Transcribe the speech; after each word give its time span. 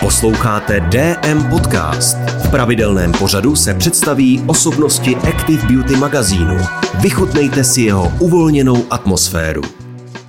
Posloucháte 0.00 0.80
DM 0.80 1.50
Podcast. 1.50 2.16
V 2.16 2.50
pravidelném 2.50 3.12
pořadu 3.12 3.56
se 3.56 3.74
představí 3.74 4.44
osobnosti 4.46 5.16
Active 5.16 5.66
Beauty 5.66 5.96
magazínu. 5.96 6.56
Vychutnejte 7.00 7.64
si 7.64 7.80
jeho 7.80 8.12
uvolněnou 8.20 8.76
atmosféru. 8.90 9.62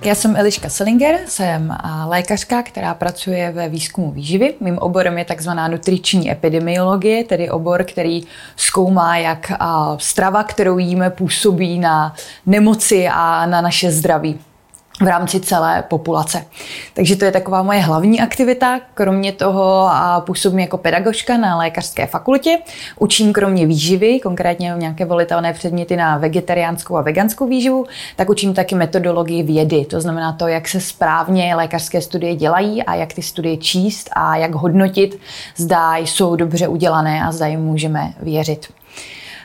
Já 0.04 0.14
jsem 0.14 0.36
Eliška 0.36 0.68
Selinger, 0.68 1.20
jsem 1.26 1.76
lékařka, 2.06 2.62
která 2.62 2.94
pracuje 2.94 3.52
ve 3.52 3.68
výzkumu 3.68 4.10
výživy. 4.10 4.54
Mým 4.60 4.78
oborem 4.78 5.18
je 5.18 5.24
takzvaná 5.24 5.68
nutriční 5.68 6.30
epidemiologie, 6.30 7.24
tedy 7.24 7.50
obor, 7.50 7.84
který 7.84 8.22
zkoumá, 8.56 9.16
jak 9.16 9.52
strava, 9.96 10.44
kterou 10.44 10.78
jíme, 10.78 11.10
působí 11.10 11.78
na 11.78 12.14
nemoci 12.46 13.08
a 13.08 13.46
na 13.46 13.60
naše 13.60 13.90
zdraví 13.90 14.38
v 15.00 15.06
rámci 15.06 15.40
celé 15.40 15.84
populace. 15.88 16.44
Takže 16.94 17.16
to 17.16 17.24
je 17.24 17.32
taková 17.32 17.62
moje 17.62 17.80
hlavní 17.80 18.20
aktivita. 18.20 18.80
Kromě 18.94 19.32
toho 19.32 19.90
působím 20.20 20.58
jako 20.58 20.78
pedagožka 20.78 21.36
na 21.36 21.56
lékařské 21.56 22.06
fakultě. 22.06 22.58
Učím 22.98 23.32
kromě 23.32 23.66
výživy, 23.66 24.20
konkrétně 24.20 24.74
nějaké 24.76 25.04
volitelné 25.04 25.52
předměty 25.52 25.96
na 25.96 26.18
vegetariánskou 26.18 26.96
a 26.96 27.02
veganskou 27.02 27.48
výživu, 27.48 27.86
tak 28.16 28.30
učím 28.30 28.54
taky 28.54 28.74
metodologii 28.74 29.42
vědy. 29.42 29.84
To 29.84 30.00
znamená 30.00 30.32
to, 30.32 30.48
jak 30.48 30.68
se 30.68 30.80
správně 30.80 31.54
lékařské 31.54 32.00
studie 32.00 32.36
dělají 32.36 32.82
a 32.82 32.94
jak 32.94 33.12
ty 33.12 33.22
studie 33.22 33.56
číst 33.56 34.10
a 34.12 34.36
jak 34.36 34.54
hodnotit, 34.54 35.18
zda 35.56 35.96
jsou 35.96 36.36
dobře 36.36 36.68
udělané 36.68 37.24
a 37.24 37.32
zda 37.32 37.46
jim 37.46 37.60
můžeme 37.60 38.12
věřit. 38.22 38.68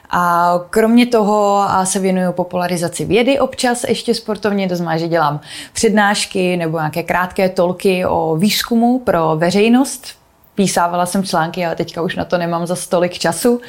A 0.10 0.54
kromě 0.70 1.06
toho 1.06 1.68
se 1.84 2.00
věnuju 2.00 2.32
popularizaci 2.32 3.06
vědy 3.06 3.40
občas 3.40 3.84
ještě 3.84 4.14
sportovně, 4.14 4.70
to 4.70 4.76
znamená, 4.76 4.98
že 4.98 5.08
dělám 5.08 5.40
přednášky 5.74 6.58
nebo 6.58 6.78
nějaké 6.78 7.04
krátké 7.04 7.50
tolky 7.50 8.06
o 8.06 8.36
výzkumu 8.36 9.00
pro 9.00 9.36
veřejnost. 9.36 10.08
Písávala 10.56 11.06
jsem 11.06 11.24
články, 11.24 11.66
ale 11.66 11.76
teďka 11.76 12.02
už 12.02 12.16
na 12.16 12.26
to 12.26 12.38
nemám 12.38 12.68
za 12.68 12.76
stolik 12.76 13.14
času. 13.14 13.62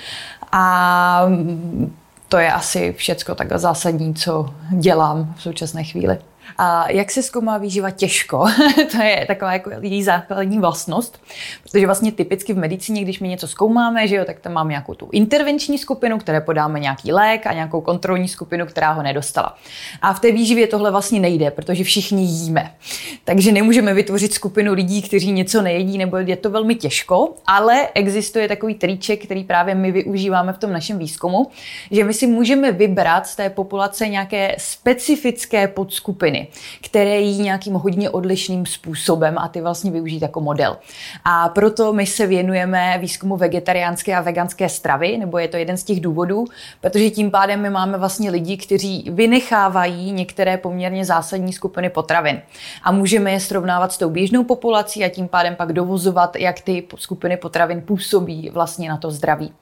A 0.53 1.23
to 2.29 2.39
je 2.39 2.53
asi 2.53 2.95
všecko 2.99 3.35
tak 3.35 3.59
zásadní, 3.59 4.15
co 4.15 4.51
dělám 4.71 5.35
v 5.37 5.43
současné 5.43 5.85
chvíli. 5.85 6.19
A 6.57 6.91
jak 6.91 7.11
se 7.11 7.23
zkoumá 7.23 7.59
výživa 7.59 7.91
těžko? 7.91 8.47
to 8.93 9.03
je 9.03 9.25
taková 9.27 9.53
jako 9.53 9.71
její 9.81 10.03
základní 10.03 10.59
vlastnost, 10.59 11.23
protože 11.63 11.87
vlastně 11.87 12.13
typicky 12.13 12.53
v 12.53 12.59
medicíně, 12.59 13.03
když 13.03 13.21
my 13.21 13.29
něco 13.29 13.49
zkoumáme, 13.49 14.09
že 14.09 14.17
jo, 14.17 14.25
tak 14.25 14.41
tam 14.41 14.53
máme 14.53 14.71
nějakou 14.71 14.95
tu 14.95 15.09
intervenční 15.13 15.79
skupinu, 15.79 16.19
které 16.19 16.41
podáme 16.41 16.81
nějaký 16.81 17.13
lék 17.13 17.47
a 17.47 17.53
nějakou 17.53 17.81
kontrolní 17.81 18.29
skupinu, 18.29 18.67
která 18.67 18.93
ho 18.93 19.03
nedostala. 19.03 19.57
A 20.03 20.13
v 20.13 20.21
té 20.21 20.33
výživě 20.33 20.67
tohle 20.67 20.91
vlastně 20.91 21.21
nejde, 21.21 21.51
protože 21.51 21.85
všichni 21.85 22.25
jíme. 22.25 22.75
Takže 23.25 23.53
nemůžeme 23.53 23.95
vytvořit 23.95 24.35
skupinu 24.35 24.73
lidí, 24.73 25.03
kteří 25.03 25.33
něco 25.33 25.63
nejedí, 25.63 25.99
nebo 25.99 26.17
je 26.17 26.37
to 26.37 26.51
velmi 26.51 26.75
těžko, 26.75 27.35
ale 27.47 27.89
existuje 27.95 28.49
takový 28.49 28.75
triček, 28.75 29.25
který 29.25 29.45
právě 29.45 29.75
my 29.75 29.93
využíváme 29.93 30.53
v 30.53 30.59
tom 30.59 30.73
našem 30.73 30.99
výzkumu, 30.99 31.47
že 31.91 32.05
my 32.05 32.15
si 32.15 32.27
můžeme 32.27 32.73
vybrat 32.73 33.27
z 33.27 33.37
té 33.37 33.51
populace 33.51 34.09
nějaké 34.09 34.55
specifické 34.59 35.69
podskupiny 35.69 36.38
které 36.83 37.21
jí 37.21 37.43
nějakým 37.43 37.75
hodně 37.75 38.11
odlišným 38.11 38.67
způsobem 38.67 39.39
a 39.39 39.49
ty 39.49 39.61
vlastně 39.61 39.91
využít 39.91 40.23
jako 40.23 40.41
model. 40.41 40.77
A 41.25 41.49
proto 41.49 41.93
my 41.93 42.07
se 42.07 42.27
věnujeme 42.27 42.99
výzkumu 43.01 43.37
vegetariánské 43.37 44.17
a 44.17 44.21
veganské 44.21 44.69
stravy, 44.69 45.19
nebo 45.19 45.39
je 45.39 45.49
to 45.49 45.57
jeden 45.57 45.77
z 45.77 45.85
těch 45.85 46.01
důvodů, 46.01 46.45
protože 46.81 47.11
tím 47.11 47.31
pádem 47.31 47.63
my 47.63 47.71
máme 47.71 47.99
vlastně 47.99 48.31
lidi, 48.31 48.57
kteří 48.57 49.11
vynechávají 49.11 50.13
některé 50.13 50.57
poměrně 50.57 51.05
zásadní 51.05 51.53
skupiny 51.53 51.91
potravin. 51.91 52.43
A 52.83 52.93
můžeme 52.93 53.33
je 53.33 53.41
srovnávat 53.41 53.93
s 53.93 53.99
tou 53.99 54.11
běžnou 54.11 54.45
populací 54.45 55.05
a 55.05 55.09
tím 55.09 55.29
pádem 55.29 55.57
pak 55.57 55.73
dovozovat, 55.73 56.37
jak 56.37 56.61
ty 56.61 56.85
skupiny 56.97 57.37
potravin 57.37 57.83
působí 57.83 58.51
vlastně 58.53 58.89
na 58.89 58.97
to 58.97 59.11
zdraví. 59.11 59.53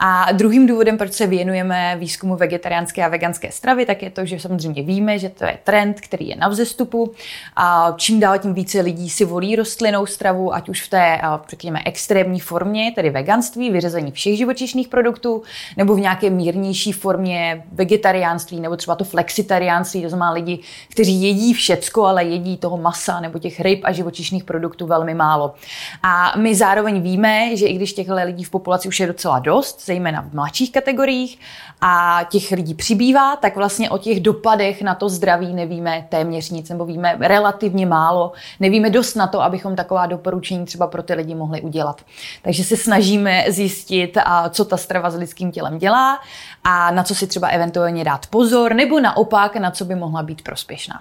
A 0.00 0.32
druhým 0.32 0.66
důvodem, 0.66 0.98
proč 0.98 1.12
se 1.12 1.26
věnujeme 1.26 1.96
výzkumu 1.98 2.36
vegetariánské 2.36 3.04
a 3.04 3.08
veganské 3.08 3.52
stravy, 3.52 3.86
tak 3.86 4.02
je 4.02 4.10
to, 4.10 4.24
že 4.24 4.40
samozřejmě 4.40 4.82
víme, 4.82 5.18
že 5.18 5.28
to 5.28 5.44
je 5.44 5.58
trend, 5.64 6.00
který 6.12 6.28
je 6.28 6.36
na 6.36 6.48
vzestupu 6.48 7.12
a 7.56 7.94
čím 7.96 8.20
dál 8.20 8.38
tím 8.38 8.54
více 8.54 8.80
lidí 8.80 9.10
si 9.10 9.24
volí 9.24 9.56
rostlinnou 9.56 10.06
stravu, 10.06 10.54
ať 10.54 10.68
už 10.68 10.82
v 10.82 10.90
té, 10.90 11.20
řekněme, 11.48 11.80
extrémní 11.84 12.40
formě, 12.40 12.92
tedy 12.94 13.10
veganství, 13.10 13.70
vyřazení 13.70 14.12
všech 14.12 14.36
živočišných 14.36 14.88
produktů, 14.88 15.42
nebo 15.76 15.94
v 15.94 16.00
nějaké 16.00 16.30
mírnější 16.30 16.92
formě 16.92 17.64
vegetariánství, 17.72 18.60
nebo 18.60 18.76
třeba 18.76 18.94
to 18.94 19.04
flexitariánství, 19.04 20.02
to 20.02 20.08
znamená 20.08 20.30
lidi, 20.30 20.58
kteří 20.88 21.22
jedí 21.22 21.54
všecko, 21.54 22.04
ale 22.04 22.24
jedí 22.24 22.56
toho 22.56 22.76
masa 22.76 23.20
nebo 23.20 23.38
těch 23.38 23.60
ryb 23.60 23.80
a 23.84 23.92
živočišných 23.92 24.44
produktů 24.44 24.86
velmi 24.86 25.14
málo. 25.14 25.54
A 26.02 26.32
my 26.36 26.54
zároveň 26.54 27.02
víme, 27.02 27.56
že 27.56 27.66
i 27.66 27.74
když 27.74 27.92
těchto 27.92 28.14
lidí 28.24 28.44
v 28.44 28.50
populaci 28.50 28.88
už 28.88 29.00
je 29.00 29.06
docela 29.06 29.38
dost, 29.38 29.86
zejména 29.86 30.20
v 30.20 30.34
mladších 30.34 30.72
kategoriích, 30.72 31.38
a 31.84 32.20
těch 32.30 32.50
lidí 32.50 32.74
přibývá, 32.74 33.36
tak 33.36 33.56
vlastně 33.56 33.90
o 33.90 33.98
těch 33.98 34.20
dopadech 34.20 34.82
na 34.82 34.94
to 34.94 35.08
zdraví 35.08 35.54
nevíme 35.54 36.01
téměř 36.08 36.50
nic, 36.50 36.68
nebo 36.68 36.84
víme 36.84 37.16
relativně 37.20 37.86
málo. 37.86 38.32
Nevíme 38.60 38.90
dost 38.90 39.14
na 39.14 39.26
to, 39.26 39.42
abychom 39.42 39.76
taková 39.76 40.06
doporučení 40.06 40.66
třeba 40.66 40.86
pro 40.86 41.02
ty 41.02 41.14
lidi 41.14 41.34
mohli 41.34 41.60
udělat. 41.60 42.02
Takže 42.42 42.64
se 42.64 42.76
snažíme 42.76 43.44
zjistit, 43.48 44.18
co 44.50 44.64
ta 44.64 44.76
strava 44.76 45.10
s 45.10 45.16
lidským 45.16 45.52
tělem 45.52 45.78
dělá 45.78 46.18
a 46.64 46.90
na 46.90 47.02
co 47.02 47.14
si 47.14 47.26
třeba 47.26 47.48
eventuálně 47.48 48.04
dát 48.04 48.26
pozor, 48.26 48.74
nebo 48.74 49.00
naopak, 49.00 49.56
na 49.56 49.70
co 49.70 49.84
by 49.84 49.94
mohla 49.94 50.22
být 50.22 50.42
prospěšná. 50.42 51.00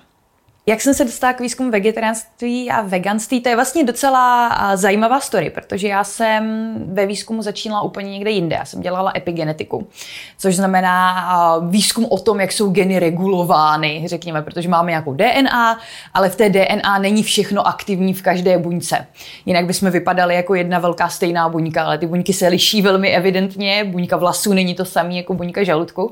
Jak 0.66 0.82
jsem 0.82 0.94
se 0.94 1.06
dostala 1.06 1.34
k 1.34 1.40
výzkumu 1.40 1.72
vegetariánství 1.72 2.72
a 2.72 2.82
veganství, 2.82 3.42
to 3.42 3.50
je 3.50 3.56
vlastně 3.56 3.84
docela 3.84 4.50
zajímavá 4.76 5.20
story, 5.20 5.50
protože 5.50 5.88
já 5.88 6.04
jsem 6.04 6.74
ve 6.88 7.06
výzkumu 7.06 7.42
začínala 7.42 7.82
úplně 7.82 8.12
někde 8.12 8.32
jinde. 8.32 8.56
Já 8.56 8.66
jsem 8.66 8.82
dělala 8.82 9.12
epigenetiku, 9.16 9.88
což 10.38 10.56
znamená 10.56 11.60
výzkum 11.70 12.06
o 12.10 12.18
tom, 12.18 12.40
jak 12.40 12.52
jsou 12.52 12.70
geny 12.70 13.00
regulovány, 13.00 14.04
řekněme, 14.06 14.42
protože 14.42 14.70
máme 14.70 14.92
nějakou 14.92 15.14
DNA, 15.14 15.80
ale 16.14 16.30
v 16.30 16.36
té 16.36 16.50
DNA 16.50 16.98
není 16.98 17.24
všechno 17.24 17.68
aktivní 17.68 18.14
v 18.14 18.22
každé 18.22 18.58
buňce. 18.58 19.08
Jinak 19.46 19.66
bychom 19.66 19.92
vypadali 19.92 20.36
jako 20.36 20.56
jedna 20.56 20.80
velká 20.80 21.10
stejná 21.10 21.50
buňka, 21.50 21.86
ale 21.86 21.98
ty 21.98 22.08
buňky 22.08 22.34
se 22.34 22.48
liší 22.48 22.82
velmi 22.82 23.10
evidentně. 23.16 23.84
Buňka 23.84 24.18
vlasů 24.18 24.54
není 24.54 24.76
to 24.76 24.86
samý 24.86 25.18
jako 25.18 25.34
buňka 25.34 25.64
žaludku. 25.64 26.12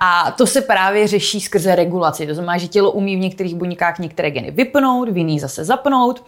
A 0.00 0.30
to 0.30 0.46
se 0.46 0.60
právě 0.60 1.06
řeší 1.06 1.40
skrze 1.40 1.74
regulaci. 1.74 2.26
To 2.26 2.34
znamená, 2.34 2.58
že 2.58 2.68
tělo 2.68 2.90
umí 2.90 3.16
v 3.16 3.20
některých 3.20 3.54
buňkách 3.54 3.89
některé 3.98 4.30
geny 4.30 4.50
vypnout, 4.50 5.08
v 5.08 5.16
jiných 5.16 5.40
zase 5.40 5.64
zapnout. 5.64 6.24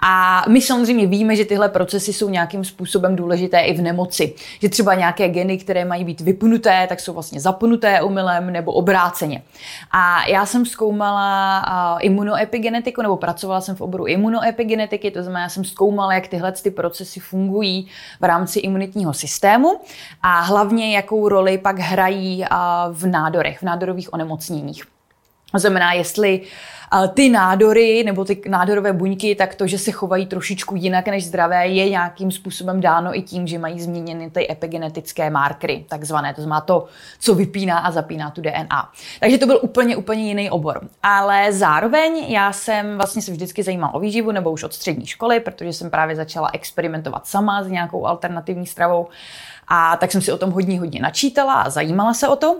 A 0.00 0.44
my 0.48 0.60
samozřejmě 0.60 1.06
víme, 1.06 1.36
že 1.36 1.44
tyhle 1.44 1.68
procesy 1.68 2.12
jsou 2.12 2.28
nějakým 2.28 2.64
způsobem 2.64 3.16
důležité 3.16 3.60
i 3.60 3.74
v 3.74 3.82
nemoci. 3.82 4.34
Že 4.62 4.68
třeba 4.68 4.94
nějaké 4.94 5.28
geny, 5.28 5.58
které 5.58 5.84
mají 5.84 6.04
být 6.04 6.20
vypnuté, 6.20 6.86
tak 6.88 7.00
jsou 7.00 7.12
vlastně 7.12 7.40
zapnuté 7.40 8.02
umylem 8.02 8.52
nebo 8.52 8.72
obráceně. 8.72 9.42
A 9.90 10.26
já 10.26 10.46
jsem 10.46 10.66
zkoumala 10.66 11.98
imunoepigenetiku, 12.00 13.02
nebo 13.02 13.16
pracovala 13.16 13.60
jsem 13.60 13.76
v 13.76 13.80
oboru 13.80 14.06
imunoepigenetiky, 14.06 15.10
to 15.10 15.22
znamená, 15.22 15.42
já 15.42 15.48
jsem 15.48 15.64
zkoumala, 15.64 16.14
jak 16.14 16.28
tyhle 16.28 16.52
ty 16.52 16.70
procesy 16.70 17.20
fungují 17.20 17.88
v 18.20 18.24
rámci 18.24 18.58
imunitního 18.58 19.14
systému 19.14 19.80
a 20.22 20.40
hlavně 20.40 20.96
jakou 20.96 21.28
roli 21.28 21.58
pak 21.58 21.78
hrají 21.78 22.44
v 22.92 23.06
nádorech, 23.06 23.58
v 23.58 23.62
nádorových 23.62 24.12
onemocněních. 24.12 24.95
To 25.52 25.58
znamená, 25.58 25.92
jestli 25.92 26.40
ty 27.14 27.28
nádory 27.28 28.04
nebo 28.04 28.24
ty 28.24 28.42
nádorové 28.48 28.92
buňky, 28.92 29.34
tak 29.34 29.54
to, 29.54 29.66
že 29.66 29.78
se 29.78 29.92
chovají 29.92 30.26
trošičku 30.26 30.76
jinak 30.76 31.08
než 31.08 31.26
zdravé, 31.26 31.68
je 31.68 31.90
nějakým 31.90 32.30
způsobem 32.30 32.80
dáno 32.80 33.18
i 33.18 33.22
tím, 33.22 33.46
že 33.46 33.58
mají 33.58 33.80
změněny 33.80 34.30
ty 34.30 34.52
epigenetické 34.52 35.30
markery, 35.30 35.84
takzvané. 35.88 36.34
To 36.34 36.40
znamená 36.40 36.60
to, 36.60 36.86
co 37.18 37.34
vypíná 37.34 37.78
a 37.78 37.90
zapíná 37.90 38.30
tu 38.30 38.40
DNA. 38.40 38.92
Takže 39.20 39.38
to 39.38 39.46
byl 39.46 39.58
úplně, 39.62 39.96
úplně 39.96 40.22
jiný 40.22 40.50
obor. 40.50 40.88
Ale 41.02 41.52
zároveň 41.52 42.24
já 42.28 42.52
jsem 42.52 42.96
vlastně 42.96 43.22
se 43.22 43.32
vždycky 43.32 43.62
zajímal 43.62 43.90
o 43.92 44.00
výživu, 44.00 44.32
nebo 44.32 44.50
už 44.50 44.62
od 44.62 44.74
střední 44.74 45.06
školy, 45.06 45.40
protože 45.40 45.72
jsem 45.72 45.90
právě 45.90 46.16
začala 46.16 46.50
experimentovat 46.52 47.26
sama 47.26 47.64
s 47.64 47.68
nějakou 47.68 48.06
alternativní 48.06 48.66
stravou. 48.66 49.08
A 49.68 49.96
tak 49.96 50.12
jsem 50.12 50.20
si 50.20 50.32
o 50.32 50.38
tom 50.38 50.50
hodně, 50.50 50.80
hodně 50.80 51.00
načítala 51.00 51.54
a 51.54 51.70
zajímala 51.70 52.14
se 52.14 52.28
o 52.28 52.36
to. 52.36 52.56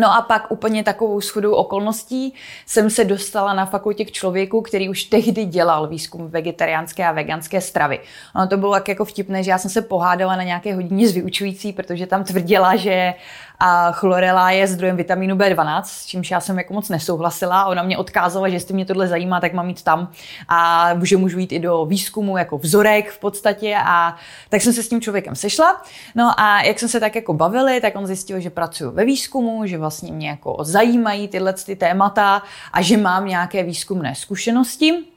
No 0.00 0.14
a 0.14 0.22
pak 0.22 0.50
úplně 0.50 0.84
takovou 0.84 1.20
shodou 1.20 1.52
okolností 1.52 2.34
jsem 2.66 2.90
se 2.90 3.04
dostala 3.04 3.54
na 3.54 3.66
fakultě 3.66 4.04
k 4.04 4.10
člověku, 4.10 4.62
který 4.62 4.88
už 4.88 5.04
tehdy 5.04 5.44
dělal 5.44 5.86
výzkum 5.86 6.28
vegetariánské 6.28 7.06
a 7.06 7.12
veganské 7.12 7.60
stravy. 7.60 8.00
Ono 8.34 8.46
to 8.46 8.56
bylo 8.56 8.72
tak 8.72 8.88
jako 8.88 9.04
vtipné, 9.04 9.42
že 9.42 9.50
já 9.50 9.58
jsem 9.58 9.70
se 9.70 9.82
pohádala 9.82 10.36
na 10.36 10.42
nějaké 10.42 10.74
hodině 10.74 11.08
s 11.08 11.12
vyučující, 11.12 11.72
protože 11.72 12.06
tam 12.06 12.24
tvrdila, 12.24 12.76
že 12.76 13.14
a 13.60 13.92
chlorela 13.92 14.50
je 14.50 14.66
zdrojem 14.66 14.96
vitamínu 14.96 15.36
B12, 15.36 15.82
s 15.82 16.06
čímž 16.06 16.30
já 16.30 16.40
jsem 16.40 16.58
jako 16.58 16.74
moc 16.74 16.88
nesouhlasila. 16.88 17.66
Ona 17.66 17.82
mě 17.82 17.98
odkázala, 17.98 18.48
že 18.48 18.54
jestli 18.54 18.74
mě 18.74 18.84
tohle 18.84 19.08
zajímá, 19.08 19.40
tak 19.40 19.52
mám 19.52 19.68
jít 19.68 19.82
tam 19.82 20.08
a 20.48 20.90
že 21.02 21.16
můžu 21.16 21.38
jít 21.38 21.52
i 21.52 21.58
do 21.58 21.84
výzkumu 21.84 22.36
jako 22.36 22.58
vzorek 22.58 23.10
v 23.10 23.18
podstatě. 23.18 23.76
A 23.84 24.16
tak 24.48 24.62
jsem 24.62 24.72
se 24.72 24.82
s 24.82 24.88
tím 24.88 25.00
člověkem 25.00 25.34
sešla. 25.34 25.82
No 26.14 26.40
a 26.40 26.62
jak 26.62 26.78
jsme 26.78 26.88
se 26.88 27.00
tak 27.00 27.14
jako 27.14 27.34
bavili, 27.34 27.80
tak 27.80 27.96
on 27.96 28.06
zjistil, 28.06 28.40
že 28.40 28.50
pracuji 28.50 28.90
ve 28.90 29.04
výzkumu, 29.04 29.66
že 29.66 29.78
vlastně 29.78 30.12
mě 30.12 30.28
jako 30.28 30.56
zajímají 30.60 31.28
tyhle 31.28 31.52
ty 31.52 31.76
témata 31.76 32.42
a 32.72 32.82
že 32.82 32.96
mám 32.96 33.26
nějaké 33.26 33.62
výzkumné 33.62 34.14
zkušenosti. 34.14 35.15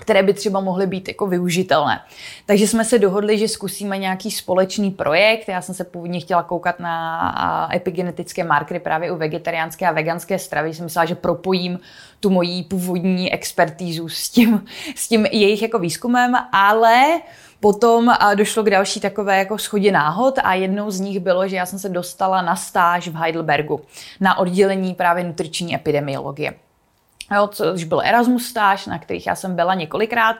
Které 0.00 0.22
by 0.22 0.34
třeba 0.34 0.60
mohly 0.60 0.86
být 0.86 1.08
jako 1.08 1.26
využitelné. 1.26 2.00
Takže 2.46 2.68
jsme 2.68 2.84
se 2.84 2.98
dohodli, 2.98 3.38
že 3.38 3.48
zkusíme 3.48 3.98
nějaký 3.98 4.30
společný 4.30 4.90
projekt. 4.90 5.48
Já 5.48 5.62
jsem 5.62 5.74
se 5.74 5.84
původně 5.84 6.20
chtěla 6.20 6.42
koukat 6.42 6.80
na 6.80 7.68
epigenetické 7.74 8.44
markery 8.44 8.80
právě 8.80 9.12
u 9.12 9.16
vegetariánské 9.16 9.86
a 9.86 9.92
veganské 9.92 10.38
stravy. 10.38 10.74
Jsem 10.74 10.84
myslela, 10.84 11.04
že 11.04 11.14
propojím 11.14 11.80
tu 12.20 12.30
mojí 12.30 12.62
původní 12.62 13.32
expertízu 13.32 14.08
s 14.08 14.28
tím, 14.28 14.64
s 14.94 15.08
tím 15.08 15.26
jejich 15.26 15.62
jako 15.62 15.78
výzkumem, 15.78 16.34
ale 16.52 17.20
Potom 17.60 18.12
došlo 18.34 18.62
k 18.62 18.70
další 18.70 19.00
takové 19.00 19.38
jako 19.38 19.58
schodě 19.58 19.92
náhod 19.92 20.38
a 20.42 20.54
jednou 20.54 20.90
z 20.90 21.00
nich 21.00 21.20
bylo, 21.20 21.48
že 21.48 21.56
já 21.56 21.66
jsem 21.66 21.78
se 21.78 21.88
dostala 21.88 22.42
na 22.42 22.56
stáž 22.56 23.08
v 23.08 23.16
Heidelbergu 23.16 23.80
na 24.20 24.38
oddělení 24.38 24.94
právě 24.94 25.24
nutriční 25.24 25.74
epidemiologie. 25.74 26.54
Jo, 27.32 27.46
což 27.46 27.84
byl 27.84 28.00
Erasmus 28.04 28.46
stáž, 28.46 28.86
na 28.86 28.98
kterých 28.98 29.26
já 29.26 29.34
jsem 29.34 29.56
byla 29.56 29.74
několikrát 29.74 30.36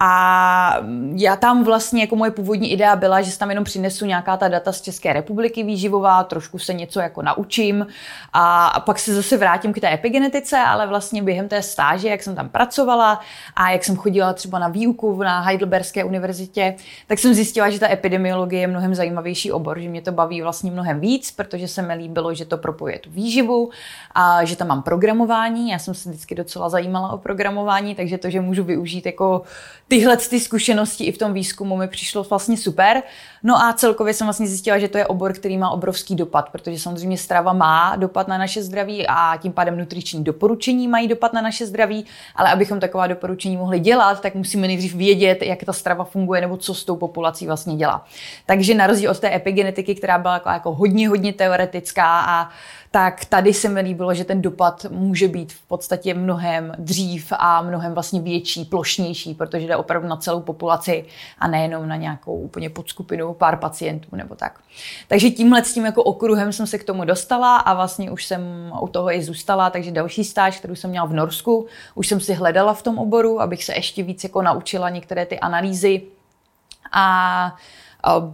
a 0.00 0.80
já 1.14 1.36
tam 1.36 1.64
vlastně, 1.64 2.00
jako 2.00 2.16
moje 2.16 2.30
původní 2.30 2.72
idea 2.72 2.96
byla, 2.96 3.22
že 3.22 3.38
tam 3.38 3.50
jenom 3.50 3.64
přinesu 3.64 4.06
nějaká 4.06 4.36
ta 4.36 4.48
data 4.48 4.72
z 4.72 4.80
České 4.80 5.12
republiky 5.12 5.62
výživová, 5.62 6.24
trošku 6.24 6.58
se 6.58 6.74
něco 6.74 7.00
jako 7.00 7.22
naučím 7.22 7.86
a, 8.32 8.66
a 8.66 8.80
pak 8.80 8.98
se 8.98 9.14
zase 9.14 9.36
vrátím 9.36 9.72
k 9.72 9.80
té 9.80 9.94
epigenetice, 9.94 10.58
ale 10.58 10.86
vlastně 10.86 11.22
během 11.22 11.48
té 11.48 11.62
stáže, 11.62 12.08
jak 12.08 12.22
jsem 12.22 12.34
tam 12.34 12.48
pracovala 12.48 13.20
a 13.56 13.70
jak 13.70 13.84
jsem 13.84 13.96
chodila 13.96 14.32
třeba 14.32 14.58
na 14.58 14.68
výuku 14.68 15.22
na 15.22 15.40
Heidelberské 15.40 16.04
univerzitě, 16.04 16.74
tak 17.06 17.18
jsem 17.18 17.34
zjistila, 17.34 17.70
že 17.70 17.80
ta 17.80 17.90
epidemiologie 17.90 18.60
je 18.60 18.66
mnohem 18.66 18.94
zajímavější 18.94 19.52
obor, 19.52 19.80
že 19.80 19.88
mě 19.88 20.02
to 20.02 20.12
baví 20.12 20.42
vlastně 20.42 20.70
mnohem 20.70 21.00
víc, 21.00 21.30
protože 21.30 21.68
se 21.68 21.82
mi 21.82 21.94
líbilo, 21.94 22.34
že 22.34 22.44
to 22.44 22.58
propojuje 22.58 22.98
tu 22.98 23.10
výživu 23.10 23.70
a 24.14 24.44
že 24.44 24.56
tam 24.56 24.68
mám 24.68 24.82
programování. 24.82 25.70
Já 25.70 25.78
jsem 25.78 25.94
se 25.94 26.08
vždycky 26.08 26.34
docela 26.34 26.68
zajímala 26.68 27.12
o 27.12 27.18
programování, 27.18 27.94
takže 27.94 28.18
to, 28.18 28.30
že 28.30 28.40
můžu 28.40 28.64
využít 28.64 29.06
jako 29.06 29.42
tyhle 29.88 30.16
ty 30.16 30.40
zkušenosti 30.40 31.04
i 31.04 31.12
v 31.12 31.18
tom 31.18 31.32
výzkumu 31.32 31.76
mi 31.76 31.88
přišlo 31.88 32.22
vlastně 32.22 32.56
super. 32.56 33.02
No 33.42 33.62
a 33.62 33.72
celkově 33.72 34.14
jsem 34.14 34.26
vlastně 34.26 34.46
zjistila, 34.46 34.78
že 34.78 34.88
to 34.88 34.98
je 34.98 35.06
obor, 35.06 35.32
který 35.32 35.58
má 35.58 35.70
obrovský 35.70 36.14
dopad, 36.14 36.48
protože 36.48 36.78
samozřejmě 36.78 37.18
strava 37.18 37.52
má 37.52 37.96
dopad 37.96 38.28
na 38.28 38.38
naše 38.38 38.62
zdraví 38.62 39.06
a 39.08 39.36
tím 39.36 39.52
pádem 39.52 39.78
nutriční 39.78 40.24
doporučení 40.24 40.88
mají 40.88 41.08
dopad 41.08 41.32
na 41.32 41.40
naše 41.40 41.66
zdraví, 41.66 42.04
ale 42.36 42.52
abychom 42.52 42.80
taková 42.80 43.06
doporučení 43.06 43.56
mohli 43.56 43.80
dělat, 43.80 44.20
tak 44.20 44.34
musíme 44.34 44.66
nejdřív 44.66 44.94
vědět, 44.94 45.42
jak 45.42 45.64
ta 45.64 45.72
strava 45.72 46.04
funguje 46.04 46.40
nebo 46.40 46.56
co 46.56 46.74
s 46.74 46.84
tou 46.84 46.96
populací 46.96 47.46
vlastně 47.46 47.76
dělá. 47.76 48.04
Takže 48.46 48.74
na 48.74 48.86
rozdíl 48.86 49.10
od 49.10 49.20
té 49.20 49.34
epigenetiky, 49.34 49.94
která 49.94 50.18
byla 50.18 50.42
jako, 50.46 50.74
hodně, 50.74 51.08
hodně 51.08 51.32
teoretická 51.32 52.20
a 52.20 52.48
tak 52.90 53.24
tady 53.24 53.54
se 53.54 53.68
mi 53.68 53.80
líbilo, 53.80 54.14
že 54.14 54.24
ten 54.24 54.42
dopad 54.42 54.86
může 54.90 55.28
být 55.28 55.52
v 55.52 55.62
podstatě 55.66 56.14
mnohem 56.14 56.72
dřív 56.78 57.32
a 57.38 57.62
mnohem 57.62 57.94
vlastně 57.94 58.20
větší, 58.20 58.64
plošnější, 58.64 59.34
protože 59.34 59.66
jde 59.66 59.76
opravdu 59.76 60.08
na 60.08 60.16
celou 60.16 60.40
populaci 60.40 61.04
a 61.38 61.48
nejenom 61.48 61.88
na 61.88 61.96
nějakou 61.96 62.40
úplně 62.40 62.70
podskupinu 62.70 63.34
pár 63.34 63.56
pacientů 63.56 64.16
nebo 64.16 64.34
tak. 64.34 64.60
Takže 65.08 65.30
tímhle 65.30 65.64
s 65.64 65.74
tím 65.74 65.84
jako 65.84 66.02
okruhem 66.02 66.52
jsem 66.52 66.66
se 66.66 66.78
k 66.78 66.84
tomu 66.84 67.04
dostala 67.04 67.56
a 67.56 67.74
vlastně 67.74 68.10
už 68.10 68.24
jsem 68.24 68.72
u 68.80 68.88
toho 68.88 69.12
i 69.12 69.22
zůstala, 69.22 69.70
takže 69.70 69.90
další 69.90 70.24
stáž, 70.24 70.58
kterou 70.58 70.74
jsem 70.74 70.90
měla 70.90 71.06
v 71.06 71.12
Norsku, 71.12 71.66
už 71.94 72.08
jsem 72.08 72.20
si 72.20 72.34
hledala 72.34 72.74
v 72.74 72.82
tom 72.82 72.98
oboru, 72.98 73.40
abych 73.40 73.64
se 73.64 73.74
ještě 73.74 74.02
víc 74.02 74.24
jako 74.24 74.42
naučila 74.42 74.90
některé 74.90 75.26
ty 75.26 75.40
analýzy 75.40 76.02
a 76.92 77.56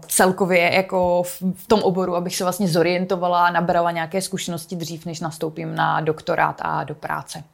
celkově 0.07 0.75
jako 0.75 1.23
v 1.55 1.67
tom 1.67 1.83
oboru, 1.83 2.17
abych 2.17 2.37
se 2.37 2.45
vlastně 2.45 2.69
zorientovala 2.69 3.47
a 3.47 3.53
nabrala 3.53 3.91
nějaké 3.91 4.23
zkušenosti 4.23 4.77
dřív, 4.77 5.07
než 5.07 5.21
nastoupím 5.21 5.75
na 5.75 6.01
doktorát 6.01 6.61
a 6.65 6.85
do 6.85 6.95
práce. 6.95 7.45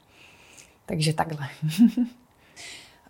Takže 0.86 1.12
takhle. 1.12 1.48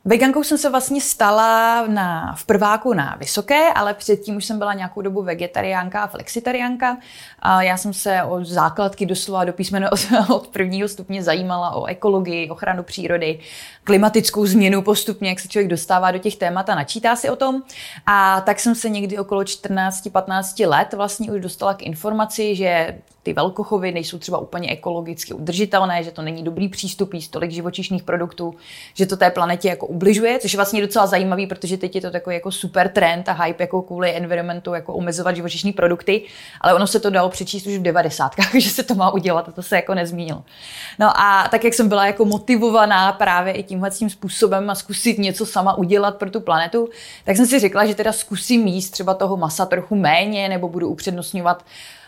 Vegankou 0.05 0.45
jsem 0.45 0.59
se 0.59 0.71
vlastně 0.71 1.01
stala 1.01 1.87
na, 1.87 2.35
v 2.39 2.45
prváku 2.45 2.95
na 2.95 3.17
vysoké, 3.19 3.73
ale 3.73 3.95
předtím 3.95 4.37
už 4.37 4.45
jsem 4.45 4.59
byla 4.59 4.75
nějakou 4.75 5.03
dobu 5.03 5.23
vegetariánka 5.23 6.03
a 6.03 6.07
flexitariánka. 6.07 6.99
A 7.39 7.63
já 7.63 7.77
jsem 7.77 7.93
se 7.93 8.23
od 8.23 8.47
základky 8.47 9.07
doslova 9.07 9.45
do 9.45 9.53
písmene 9.53 9.91
od, 9.91 10.01
od 10.29 10.49
prvního 10.49 10.89
stupně 10.89 11.23
zajímala 11.23 11.71
o 11.71 11.85
ekologii, 11.85 12.51
ochranu 12.51 12.83
přírody, 12.83 13.39
klimatickou 13.85 14.47
změnu 14.47 14.83
postupně, 14.83 15.29
jak 15.29 15.41
se 15.41 15.49
člověk 15.49 15.71
dostává 15.71 16.11
do 16.11 16.19
těch 16.19 16.37
témat 16.37 16.69
a 16.69 16.75
načítá 16.75 17.17
si 17.17 17.31
o 17.31 17.37
tom. 17.37 17.63
A 18.07 18.41
tak 18.41 18.61
jsem 18.61 18.75
se 18.75 18.89
někdy 18.89 19.19
okolo 19.19 19.41
14-15 19.41 20.69
let 20.69 20.93
vlastně 20.93 21.33
už 21.33 21.41
dostala 21.41 21.75
k 21.75 21.83
informaci, 21.83 22.57
že 22.57 22.99
ty 23.23 23.33
velkochovy 23.33 23.93
nejsou 23.93 24.19
třeba 24.19 24.39
úplně 24.39 24.71
ekologicky 24.71 25.35
udržitelné, 25.35 26.03
že 26.03 26.11
to 26.11 26.23
není 26.23 26.43
dobrý 26.43 26.69
přístup 26.69 27.15
jíst 27.15 27.29
tolik 27.29 27.51
živočišných 27.51 28.03
produktů, 28.03 28.55
že 28.95 29.07
to 29.07 29.17
té 29.17 29.31
planetě 29.31 29.69
jako 29.69 29.87
ubližuje, 29.87 30.39
což 30.39 30.53
je 30.53 30.57
vlastně 30.57 30.81
docela 30.81 31.07
zajímavý, 31.07 31.47
protože 31.47 31.77
teď 31.77 31.95
je 31.95 32.01
to 32.01 32.11
takový 32.11 32.35
jako 32.35 32.53
super 32.53 32.89
trend 32.89 33.29
a 33.29 33.33
hype 33.33 33.63
jako 33.63 33.83
kvůli 33.83 34.17
environmentu, 34.17 34.75
jako 34.75 34.95
omezovat 34.95 35.37
živočišní 35.37 35.73
produkty, 35.73 36.23
ale 36.61 36.75
ono 36.75 36.87
se 36.87 37.01
to 37.01 37.11
dalo 37.11 37.29
přečíst 37.29 37.67
už 37.67 37.77
v 37.77 37.83
90. 37.83 38.33
že 38.59 38.71
se 38.71 38.83
to 38.83 38.95
má 38.95 39.11
udělat 39.11 39.49
a 39.49 39.53
to 39.53 39.63
se 39.63 39.77
jako 39.77 39.95
nezmínilo. 39.95 40.45
No 40.99 41.21
a 41.21 41.49
tak, 41.51 41.65
jak 41.65 41.75
jsem 41.75 41.89
byla 41.89 42.07
jako 42.07 42.25
motivovaná 42.25 43.13
právě 43.13 43.53
i 43.53 43.63
tímhle 43.63 43.91
tím 43.91 44.11
způsobem 44.11 44.71
a 44.71 44.75
zkusit 44.75 45.19
něco 45.19 45.47
sama 45.47 45.75
udělat 45.79 46.17
pro 46.17 46.31
tu 46.31 46.41
planetu, 46.41 46.89
tak 47.25 47.37
jsem 47.37 47.47
si 47.47 47.59
řekla, 47.59 47.87
že 47.87 47.95
teda 47.95 48.13
zkusím 48.13 48.67
jíst 48.67 48.91
třeba 48.91 49.15
toho 49.15 49.37
masa 49.37 49.67
trochu 49.67 49.95
méně 49.95 50.49
nebo 50.49 50.69
budu 50.69 50.89
upřednostňovat 50.89 51.65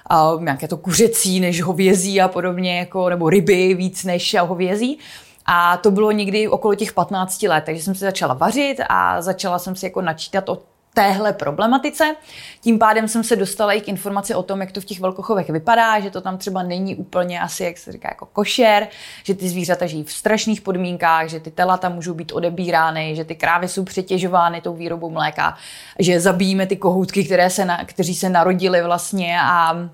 a 0.06 0.32
nějaké 0.40 0.68
to 0.68 0.76
kuřecí 0.76 1.40
než 1.40 1.62
hovězí 1.62 2.20
a 2.20 2.28
podobně, 2.28 2.78
jako, 2.78 3.08
nebo 3.08 3.30
ryby 3.30 3.74
víc 3.74 4.04
než 4.04 4.36
hovězí. 4.40 4.98
A 5.46 5.76
to 5.76 5.90
bylo 5.90 6.10
někdy 6.10 6.48
okolo 6.48 6.74
těch 6.74 6.92
15 6.92 7.42
let, 7.42 7.64
takže 7.66 7.82
jsem 7.82 7.94
se 7.94 8.04
začala 8.04 8.34
vařit 8.34 8.76
a 8.88 9.22
začala 9.22 9.58
jsem 9.58 9.76
si 9.76 9.86
jako 9.86 10.00
načítat 10.02 10.48
o 10.48 10.58
téhle 10.94 11.32
problematice. 11.32 12.16
Tím 12.60 12.78
pádem 12.78 13.08
jsem 13.08 13.24
se 13.24 13.36
dostala 13.36 13.72
i 13.72 13.80
k 13.80 13.88
informaci 13.88 14.34
o 14.34 14.42
tom, 14.42 14.60
jak 14.60 14.72
to 14.72 14.80
v 14.80 14.84
těch 14.84 15.00
velkochovech 15.00 15.50
vypadá, 15.50 16.00
že 16.00 16.10
to 16.10 16.20
tam 16.20 16.38
třeba 16.38 16.62
není 16.62 16.96
úplně 16.96 17.40
asi, 17.40 17.64
jak 17.64 17.78
se 17.78 17.92
říká, 17.92 18.08
jako 18.08 18.26
košer, 18.26 18.88
že 19.24 19.34
ty 19.34 19.48
zvířata 19.48 19.86
žijí 19.86 20.04
v 20.04 20.12
strašných 20.12 20.60
podmínkách, 20.60 21.28
že 21.28 21.40
ty 21.40 21.50
telata 21.50 21.88
můžou 21.88 22.14
být 22.14 22.32
odebírány, 22.32 23.16
že 23.16 23.24
ty 23.24 23.34
krávy 23.34 23.68
jsou 23.68 23.84
přetěžovány 23.84 24.60
tou 24.60 24.74
výrobou 24.74 25.10
mléka, 25.10 25.56
že 25.98 26.20
zabijíme 26.20 26.66
ty 26.66 26.76
kohoutky, 26.76 27.24
které 27.24 27.50
se 27.50 27.64
na, 27.64 27.84
kteří 27.84 28.14
se 28.14 28.28
narodili 28.28 28.82
vlastně 28.82 29.40
a 29.40 29.88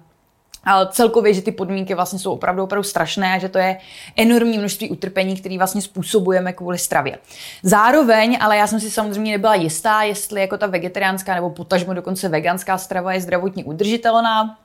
celkově, 0.90 1.34
že 1.34 1.42
ty 1.42 1.52
podmínky 1.52 1.94
vlastně 1.94 2.18
jsou 2.18 2.32
opravdu, 2.32 2.62
opravdu 2.62 2.82
strašné 2.82 3.34
a 3.34 3.38
že 3.38 3.48
to 3.48 3.58
je 3.58 3.76
enormní 4.16 4.58
množství 4.58 4.90
utrpení, 4.90 5.36
který 5.36 5.58
vlastně 5.58 5.82
způsobujeme 5.82 6.52
kvůli 6.52 6.78
stravě. 6.78 7.18
Zároveň, 7.62 8.38
ale 8.40 8.56
já 8.56 8.66
jsem 8.66 8.80
si 8.80 8.90
samozřejmě 8.90 9.32
nebyla 9.32 9.54
jistá, 9.54 10.02
jestli 10.02 10.40
jako 10.40 10.58
ta 10.58 10.66
vegetariánská 10.66 11.34
nebo 11.34 11.50
potažmo 11.50 11.94
dokonce 11.94 12.28
veganská 12.28 12.78
strava 12.78 13.12
je 13.12 13.20
zdravotně 13.20 13.64
udržitelná 13.64 14.58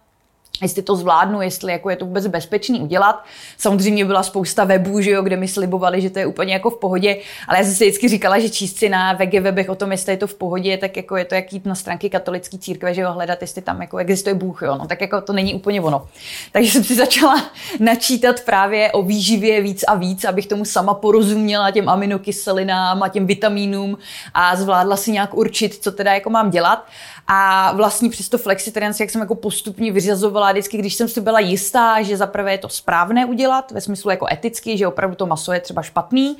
jestli 0.61 0.81
to 0.81 0.95
zvládnu, 0.95 1.41
jestli 1.41 1.71
jako 1.71 1.89
je 1.89 1.95
to 1.95 2.05
vůbec 2.05 2.27
bezpečný 2.27 2.81
udělat. 2.81 3.23
Samozřejmě 3.57 4.05
byla 4.05 4.23
spousta 4.23 4.63
webů, 4.63 5.01
že 5.01 5.11
jo, 5.11 5.21
kde 5.21 5.37
mi 5.37 5.47
slibovali, 5.47 6.01
že 6.01 6.09
to 6.09 6.19
je 6.19 6.25
úplně 6.25 6.53
jako 6.53 6.69
v 6.69 6.79
pohodě, 6.79 7.17
ale 7.47 7.57
já 7.57 7.63
jsem 7.63 7.73
si 7.73 7.83
vždycky 7.83 8.07
říkala, 8.07 8.39
že 8.39 8.49
číst 8.49 8.77
si 8.77 8.89
na 8.89 9.13
VG 9.13 9.33
webech 9.33 9.69
o 9.69 9.75
tom, 9.75 9.91
jestli 9.91 10.13
je 10.13 10.17
to 10.17 10.27
v 10.27 10.33
pohodě, 10.33 10.77
tak 10.77 10.97
jako 10.97 11.17
je 11.17 11.25
to 11.25 11.35
jak 11.35 11.53
jít 11.53 11.65
na 11.65 11.75
stránky 11.75 12.09
katolické 12.09 12.57
církve, 12.57 12.93
že 12.93 13.01
jo, 13.01 13.11
hledat, 13.11 13.41
jestli 13.41 13.61
tam 13.61 13.81
jako 13.81 13.97
existuje 13.97 14.33
Bůh, 14.33 14.61
jo, 14.61 14.77
no, 14.77 14.87
tak 14.87 15.01
jako 15.01 15.21
to 15.21 15.33
není 15.33 15.53
úplně 15.53 15.81
ono. 15.81 16.07
Takže 16.51 16.71
jsem 16.71 16.83
si 16.83 16.95
začala 16.95 17.45
načítat 17.79 18.41
právě 18.41 18.91
o 18.91 19.01
výživě 19.01 19.61
víc 19.61 19.83
a 19.83 19.95
víc, 19.95 20.25
abych 20.25 20.47
tomu 20.47 20.65
sama 20.65 20.93
porozuměla 20.93 21.71
těm 21.71 21.89
aminokyselinám 21.89 23.03
a 23.03 23.09
těm 23.09 23.27
vitamínům 23.27 23.97
a 24.33 24.55
zvládla 24.55 24.97
si 24.97 25.11
nějak 25.11 25.33
určit, 25.33 25.75
co 25.75 25.91
teda 25.91 26.13
jako 26.13 26.29
mám 26.29 26.49
dělat. 26.49 26.85
A 27.27 27.71
vlastně 27.71 28.09
přes 28.09 28.29
to 28.29 28.37
flexitarianství, 28.37 29.03
jak 29.03 29.09
jsem 29.09 29.21
jako 29.21 29.35
postupně 29.35 29.91
vyřazovala, 29.91 30.51
vždycky, 30.51 30.77
když 30.77 30.95
jsem 30.95 31.07
si 31.07 31.21
byla 31.21 31.39
jistá, 31.39 32.01
že 32.01 32.17
zaprvé 32.17 32.51
je 32.51 32.57
to 32.57 32.69
správné 32.69 33.25
udělat, 33.25 33.71
ve 33.71 33.81
smyslu 33.81 34.11
jako 34.11 34.27
eticky, 34.31 34.77
že 34.77 34.87
opravdu 34.87 35.15
to 35.15 35.25
maso 35.25 35.53
je 35.53 35.59
třeba 35.59 35.81
špatný, 35.81 36.37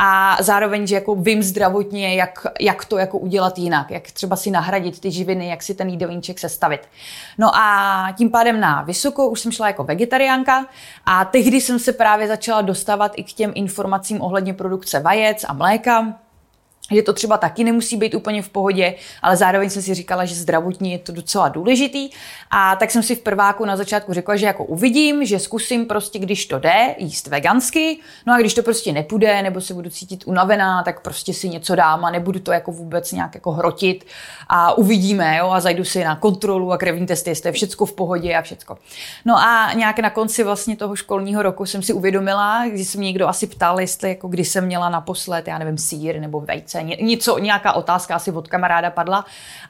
a 0.00 0.36
zároveň, 0.40 0.86
že 0.86 0.94
jako 0.94 1.14
vím 1.14 1.42
zdravotně, 1.42 2.14
jak, 2.14 2.46
jak 2.60 2.84
to 2.84 2.98
jako 2.98 3.18
udělat 3.18 3.58
jinak, 3.58 3.90
jak 3.90 4.10
třeba 4.10 4.36
si 4.36 4.50
nahradit 4.50 5.00
ty 5.00 5.10
živiny, 5.10 5.48
jak 5.48 5.62
si 5.62 5.74
ten 5.74 5.88
jídelníček 5.88 6.38
sestavit. 6.38 6.80
No 7.38 7.56
a 7.56 8.12
tím 8.18 8.30
pádem 8.30 8.60
na 8.60 8.82
vysokou 8.82 9.28
už 9.28 9.40
jsem 9.40 9.52
šla 9.52 9.66
jako 9.66 9.84
vegetariánka 9.84 10.66
a 11.06 11.24
tehdy 11.24 11.60
jsem 11.60 11.78
se 11.78 11.92
právě 11.92 12.28
začala 12.28 12.62
dostávat 12.62 13.12
i 13.16 13.24
k 13.24 13.32
těm 13.32 13.52
informacím 13.54 14.22
ohledně 14.22 14.54
produkce 14.54 15.00
vajec 15.00 15.44
a 15.48 15.52
mléka, 15.52 16.14
že 16.92 17.02
to 17.02 17.12
třeba 17.12 17.38
taky 17.38 17.64
nemusí 17.64 17.96
být 17.96 18.14
úplně 18.14 18.42
v 18.42 18.48
pohodě, 18.48 18.94
ale 19.22 19.36
zároveň 19.36 19.70
jsem 19.70 19.82
si 19.82 19.94
říkala, 19.94 20.24
že 20.24 20.34
zdravotní 20.34 20.92
je 20.92 20.98
to 20.98 21.12
docela 21.12 21.48
důležitý. 21.48 22.10
A 22.50 22.76
tak 22.76 22.90
jsem 22.90 23.02
si 23.02 23.14
v 23.14 23.20
prváku 23.20 23.64
na 23.64 23.76
začátku 23.76 24.12
řekla, 24.12 24.36
že 24.36 24.46
jako 24.46 24.64
uvidím, 24.64 25.24
že 25.24 25.38
zkusím 25.38 25.86
prostě, 25.86 26.18
když 26.18 26.46
to 26.46 26.58
jde, 26.58 26.94
jíst 26.98 27.26
vegansky. 27.26 27.98
No 28.26 28.34
a 28.34 28.38
když 28.38 28.54
to 28.54 28.62
prostě 28.62 28.92
nepůjde, 28.92 29.42
nebo 29.42 29.60
se 29.60 29.74
budu 29.74 29.90
cítit 29.90 30.24
unavená, 30.26 30.82
tak 30.82 31.00
prostě 31.00 31.34
si 31.34 31.48
něco 31.48 31.74
dám 31.74 32.04
a 32.04 32.10
nebudu 32.10 32.40
to 32.40 32.52
jako 32.52 32.72
vůbec 32.72 33.12
nějak 33.12 33.34
jako 33.34 33.52
hrotit 33.52 34.06
a 34.48 34.78
uvidíme, 34.78 35.36
jo, 35.36 35.50
a 35.50 35.60
zajdu 35.60 35.84
si 35.84 36.04
na 36.04 36.16
kontrolu 36.16 36.72
a 36.72 36.78
krevní 36.78 37.06
testy, 37.06 37.30
jestli 37.30 37.48
je 37.48 37.52
všecko 37.52 37.86
v 37.86 37.92
pohodě 37.92 38.34
a 38.34 38.42
všecko. 38.42 38.78
No 39.24 39.36
a 39.38 39.72
nějak 39.72 39.98
na 39.98 40.10
konci 40.10 40.44
vlastně 40.44 40.76
toho 40.76 40.96
školního 40.96 41.42
roku 41.42 41.66
jsem 41.66 41.82
si 41.82 41.92
uvědomila, 41.92 42.66
když 42.66 42.88
se 42.88 42.98
mě 42.98 43.06
někdo 43.06 43.28
asi 43.28 43.46
ptal, 43.46 43.80
jestli 43.80 44.08
jako 44.08 44.28
kdy 44.28 44.44
jsem 44.44 44.66
měla 44.66 44.88
naposled, 44.88 45.48
já 45.48 45.58
nevím, 45.58 45.78
sír 45.78 46.20
nebo 46.20 46.40
vejce 46.40 46.77
se 46.78 46.82
něco, 46.82 47.38
nějaká 47.38 47.72
otázka 47.72 48.14
asi 48.14 48.32
od 48.32 48.48
kamaráda 48.48 48.90
padla. 48.90 49.24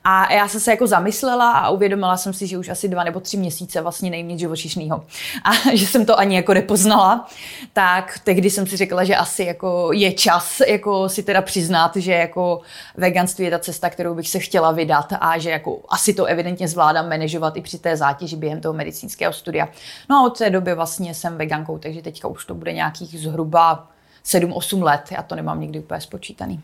A 0.04 0.32
já 0.32 0.48
jsem 0.48 0.60
se 0.60 0.70
jako 0.70 0.86
zamyslela 0.86 1.52
a 1.52 1.70
uvědomila 1.70 2.16
jsem 2.16 2.32
si, 2.32 2.46
že 2.46 2.58
už 2.58 2.68
asi 2.68 2.88
dva 2.88 3.04
nebo 3.04 3.20
tři 3.20 3.36
měsíce 3.36 3.80
vlastně 3.80 4.10
nejím 4.10 4.28
nic 4.28 4.40
živočišného. 4.40 5.04
A 5.44 5.50
že 5.74 5.86
jsem 5.86 6.06
to 6.06 6.18
ani 6.18 6.36
jako 6.36 6.54
nepoznala. 6.54 7.28
Tak 7.72 8.20
tehdy 8.24 8.50
jsem 8.50 8.66
si 8.66 8.76
řekla, 8.76 9.04
že 9.04 9.16
asi 9.16 9.44
jako 9.44 9.90
je 9.92 10.12
čas 10.12 10.60
jako 10.66 11.08
si 11.08 11.22
teda 11.22 11.42
přiznat, 11.42 11.96
že 11.96 12.12
jako 12.12 12.60
veganství 12.96 13.44
je 13.44 13.50
ta 13.50 13.58
cesta, 13.58 13.90
kterou 13.90 14.14
bych 14.14 14.28
se 14.28 14.38
chtěla 14.38 14.72
vydat 14.72 15.12
a 15.20 15.38
že 15.38 15.50
jako 15.50 15.80
asi 15.88 16.14
to 16.14 16.24
evidentně 16.24 16.68
zvládám 16.68 17.08
manažovat 17.08 17.56
i 17.56 17.60
při 17.60 17.78
té 17.78 17.96
zátěži 17.96 18.36
během 18.36 18.60
toho 18.60 18.74
medicínského 18.74 19.32
studia. 19.32 19.68
No 20.10 20.16
a 20.16 20.26
od 20.26 20.38
té 20.38 20.50
doby 20.50 20.74
vlastně 20.74 21.14
jsem 21.14 21.36
vegankou, 21.36 21.78
takže 21.78 22.02
teďka 22.02 22.28
už 22.28 22.44
to 22.44 22.54
bude 22.54 22.72
nějakých 22.72 23.20
zhruba 23.20 23.88
7-8 24.24 24.82
let. 24.82 25.02
Já 25.10 25.22
to 25.22 25.34
nemám 25.34 25.60
nikdy 25.60 25.78
úplně 25.78 26.00
spočítaný. 26.00 26.62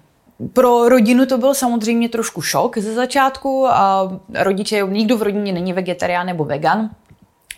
Pro 0.52 0.88
rodinu 0.88 1.26
to 1.26 1.38
byl 1.38 1.54
samozřejmě 1.54 2.08
trošku 2.08 2.42
šok 2.42 2.78
ze 2.78 2.94
začátku. 2.94 3.66
A 3.66 4.10
rodiče, 4.34 4.82
nikdo 4.88 5.16
v 5.18 5.22
rodině 5.22 5.52
není 5.52 5.72
vegetarián 5.72 6.26
nebo 6.26 6.44
vegan, 6.44 6.90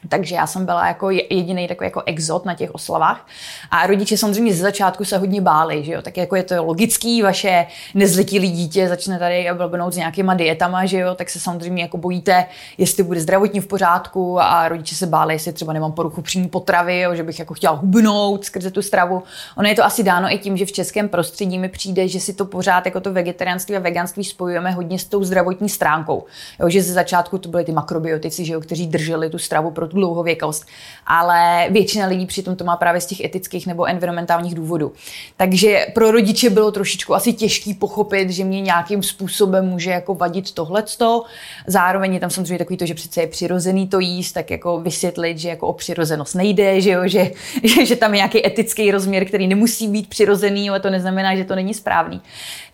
takže 0.09 0.35
já 0.35 0.47
jsem 0.47 0.67
byla 0.67 0.87
jako 0.87 1.11
jediný 1.11 1.69
takový 1.69 1.87
jako 1.87 2.03
exot 2.07 2.45
na 2.45 2.55
těch 2.55 2.75
oslavách. 2.75 3.27
A 3.71 3.87
rodiče 3.87 4.17
samozřejmě 4.17 4.55
ze 4.55 4.63
začátku 4.63 5.05
se 5.05 5.19
hodně 5.19 5.41
báli, 5.41 5.85
že 5.85 5.93
jo. 5.93 6.03
Tak 6.03 6.17
jako 6.17 6.37
je 6.37 6.43
to 6.43 6.65
logický, 6.65 7.23
vaše 7.23 7.67
nezletilý 7.95 8.51
dítě 8.51 8.89
začne 8.89 9.19
tady 9.19 9.49
blbnout 9.53 9.95
s 9.95 9.97
nějakýma 9.97 10.35
dietama, 10.35 10.87
že 10.87 10.99
jo, 10.99 11.15
tak 11.15 11.31
se 11.31 11.41
samozřejmě 11.41 11.83
jako 11.83 11.97
bojíte, 11.97 12.47
jestli 12.79 13.03
bude 13.03 13.21
zdravotně 13.21 13.61
v 13.61 13.67
pořádku 13.67 14.41
a 14.41 14.69
rodiče 14.69 14.95
se 14.95 15.07
báli, 15.07 15.35
jestli 15.35 15.53
třeba 15.53 15.73
nemám 15.73 15.93
poruchu 15.93 16.23
přímé 16.23 16.49
potravy, 16.49 17.01
jo, 17.01 17.15
že 17.15 17.23
bych 17.23 17.39
jako 17.39 17.55
chtěla 17.55 17.75
hubnout 17.75 18.45
skrze 18.45 18.71
tu 18.71 18.83
stravu. 18.83 19.23
Ono 19.57 19.69
je 19.69 19.75
to 19.75 19.85
asi 19.85 20.03
dáno 20.03 20.35
i 20.35 20.39
tím, 20.39 20.57
že 20.57 20.67
v 20.67 20.73
českém 20.73 21.09
prostředí 21.09 21.59
mi 21.59 21.69
přijde, 21.69 22.09
že 22.09 22.21
si 22.21 22.33
to 22.33 22.45
pořád 22.45 22.87
jako 22.87 23.01
to 23.01 23.13
vegetariánství 23.13 23.77
a 23.77 23.81
veganství 23.81 24.25
spojujeme 24.25 24.71
hodně 24.71 24.99
s 24.99 25.05
tou 25.05 25.25
zdravotní 25.25 25.69
stránkou. 25.69 26.25
Jo, 26.61 26.69
že 26.69 26.83
ze 26.83 26.93
začátku 26.93 27.39
to 27.39 27.49
byly 27.49 27.65
ty 27.65 27.73
makrobiotici, 27.73 28.45
že 28.45 28.53
jo, 28.53 28.61
kteří 28.61 28.87
drželi 28.87 29.31
tu 29.31 29.39
stravu 29.39 29.71
pro 29.71 29.89
tu 29.89 29.96
dlouhověkost, 29.97 30.67
ale 31.07 31.67
většina 31.71 32.07
lidí 32.07 32.26
přitom 32.26 32.57
to 32.57 32.65
má 32.65 32.76
právě 32.76 33.00
z 33.00 33.07
těch 33.07 33.25
etických 33.25 33.67
nebo 33.67 33.85
environmentálních 33.85 34.55
důvodů. 34.55 34.93
Takže 35.37 35.87
pro 35.95 36.11
rodiče 36.11 36.50
bylo 36.50 36.73
trošičku 36.73 37.15
asi 37.15 37.33
těžký 37.33 37.75
pochopit, 37.75 38.31
že 38.31 38.45
mě 38.45 38.61
nějakým 38.61 39.03
způsobem 39.03 39.67
může 39.67 39.91
jako 39.91 40.15
vadit 40.15 40.53
tohleto. 40.53 41.25
Zároveň 41.67 42.15
je 42.15 42.21
tam 42.21 42.31
samozřejmě 42.31 42.59
takový 42.59 42.76
to, 42.76 42.87
že 42.87 42.95
přece 42.95 43.21
je 43.21 43.26
přirozený 43.26 43.88
to 43.88 43.99
jíst, 43.99 44.33
tak 44.33 44.50
jako 44.50 44.81
vysvětlit, 44.81 45.38
že 45.38 45.49
jako 45.49 45.67
o 45.67 45.73
přirozenost 45.73 46.35
nejde, 46.35 46.81
že, 46.81 46.91
jo, 46.91 47.00
že, 47.05 47.31
že, 47.62 47.87
že 47.87 47.97
tam 47.97 48.15
je 48.15 48.17
nějaký 48.17 48.47
etický 48.47 48.91
rozměr, 48.91 49.25
který 49.25 49.47
nemusí 49.47 49.88
být 49.88 50.09
přirozený, 50.09 50.71
ale 50.71 50.81
to 50.81 50.91
neznamená, 50.91 51.37
že 51.37 51.45
to 51.45 51.55
není 51.55 51.75
správný. 51.75 52.21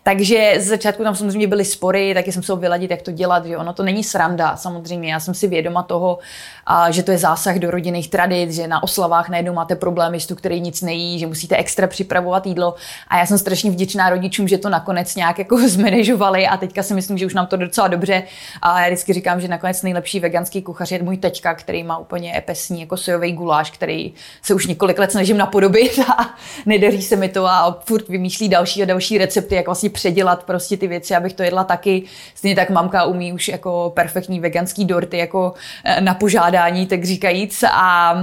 Takže 0.03 0.55
z 0.59 0.67
začátku 0.67 1.03
tam 1.03 1.15
samozřejmě 1.15 1.47
byly 1.47 1.65
spory, 1.65 2.13
taky 2.13 2.31
jsem 2.31 2.43
se 2.43 2.55
vyladit, 2.55 2.91
jak 2.91 3.01
to 3.01 3.11
dělat, 3.11 3.45
že 3.45 3.57
ono 3.57 3.73
to 3.73 3.83
není 3.83 4.03
sranda, 4.03 4.57
samozřejmě. 4.57 5.13
Já 5.13 5.19
jsem 5.19 5.33
si 5.33 5.47
vědoma 5.47 5.83
toho, 5.83 6.19
a, 6.65 6.91
že 7.03 7.05
to 7.05 7.11
je 7.11 7.17
zásah 7.17 7.59
do 7.59 7.71
rodinných 7.71 8.07
tradic, 8.09 8.51
že 8.55 8.67
na 8.67 8.83
oslavách 8.83 9.29
najednou 9.29 9.53
máte 9.53 9.75
problémy 9.75 10.19
s 10.19 10.27
tu, 10.27 10.35
který 10.35 10.61
nic 10.61 10.81
nejí, 10.81 11.19
že 11.19 11.27
musíte 11.27 11.57
extra 11.57 11.87
připravovat 11.87 12.45
jídlo. 12.45 12.75
A 13.07 13.17
já 13.17 13.25
jsem 13.25 13.37
strašně 13.37 13.71
vděčná 13.71 14.09
rodičům, 14.09 14.47
že 14.47 14.57
to 14.57 14.69
nakonec 14.69 15.15
nějak 15.15 15.39
jako 15.39 15.57
zmanežovali 15.67 16.47
a 16.47 16.57
teďka 16.57 16.83
si 16.83 16.93
myslím, 16.93 17.17
že 17.17 17.25
už 17.25 17.33
nám 17.33 17.47
to 17.47 17.57
docela 17.57 17.87
dobře. 17.87 18.23
A 18.61 18.79
já 18.79 18.87
vždycky 18.87 19.13
říkám, 19.13 19.41
že 19.41 19.47
nakonec 19.47 19.81
nejlepší 19.81 20.19
veganský 20.19 20.61
kuchař 20.61 20.91
je 20.91 21.03
můj 21.03 21.17
teďka, 21.17 21.53
který 21.53 21.83
má 21.83 21.97
úplně 21.97 22.37
epesní 22.37 22.81
jako 22.81 22.97
sojový 22.97 23.31
guláš, 23.31 23.71
který 23.71 24.13
se 24.41 24.53
už 24.53 24.67
několik 24.67 24.99
let 24.99 25.11
snažím 25.11 25.37
napodobit 25.37 25.99
a 26.17 26.35
nedaří 26.65 27.01
se 27.01 27.15
mi 27.15 27.29
to 27.29 27.45
a 27.45 27.81
furt 27.85 28.09
vymýšlí 28.09 28.49
další 28.49 28.83
a 28.83 28.85
další 28.85 29.17
recepty, 29.17 29.55
jak 29.55 29.65
vlastně 29.65 29.89
předělat 29.89 30.43
prostě 30.43 30.77
ty 30.77 30.87
věci, 30.87 31.15
abych 31.15 31.33
to 31.33 31.43
jedla 31.43 31.63
taky. 31.63 32.03
Stejně 32.35 32.55
tak 32.55 32.69
mamka 32.69 33.05
umí 33.05 33.33
už 33.33 33.47
jako 33.47 33.91
perfektní 33.95 34.39
veganský 34.39 34.85
dorty 34.85 35.17
jako 35.17 35.53
eh, 35.83 36.01
na 36.01 36.13
požádání, 36.13 36.87
tak 36.97 37.05
říkajíc. 37.05 37.63
A 37.71 38.15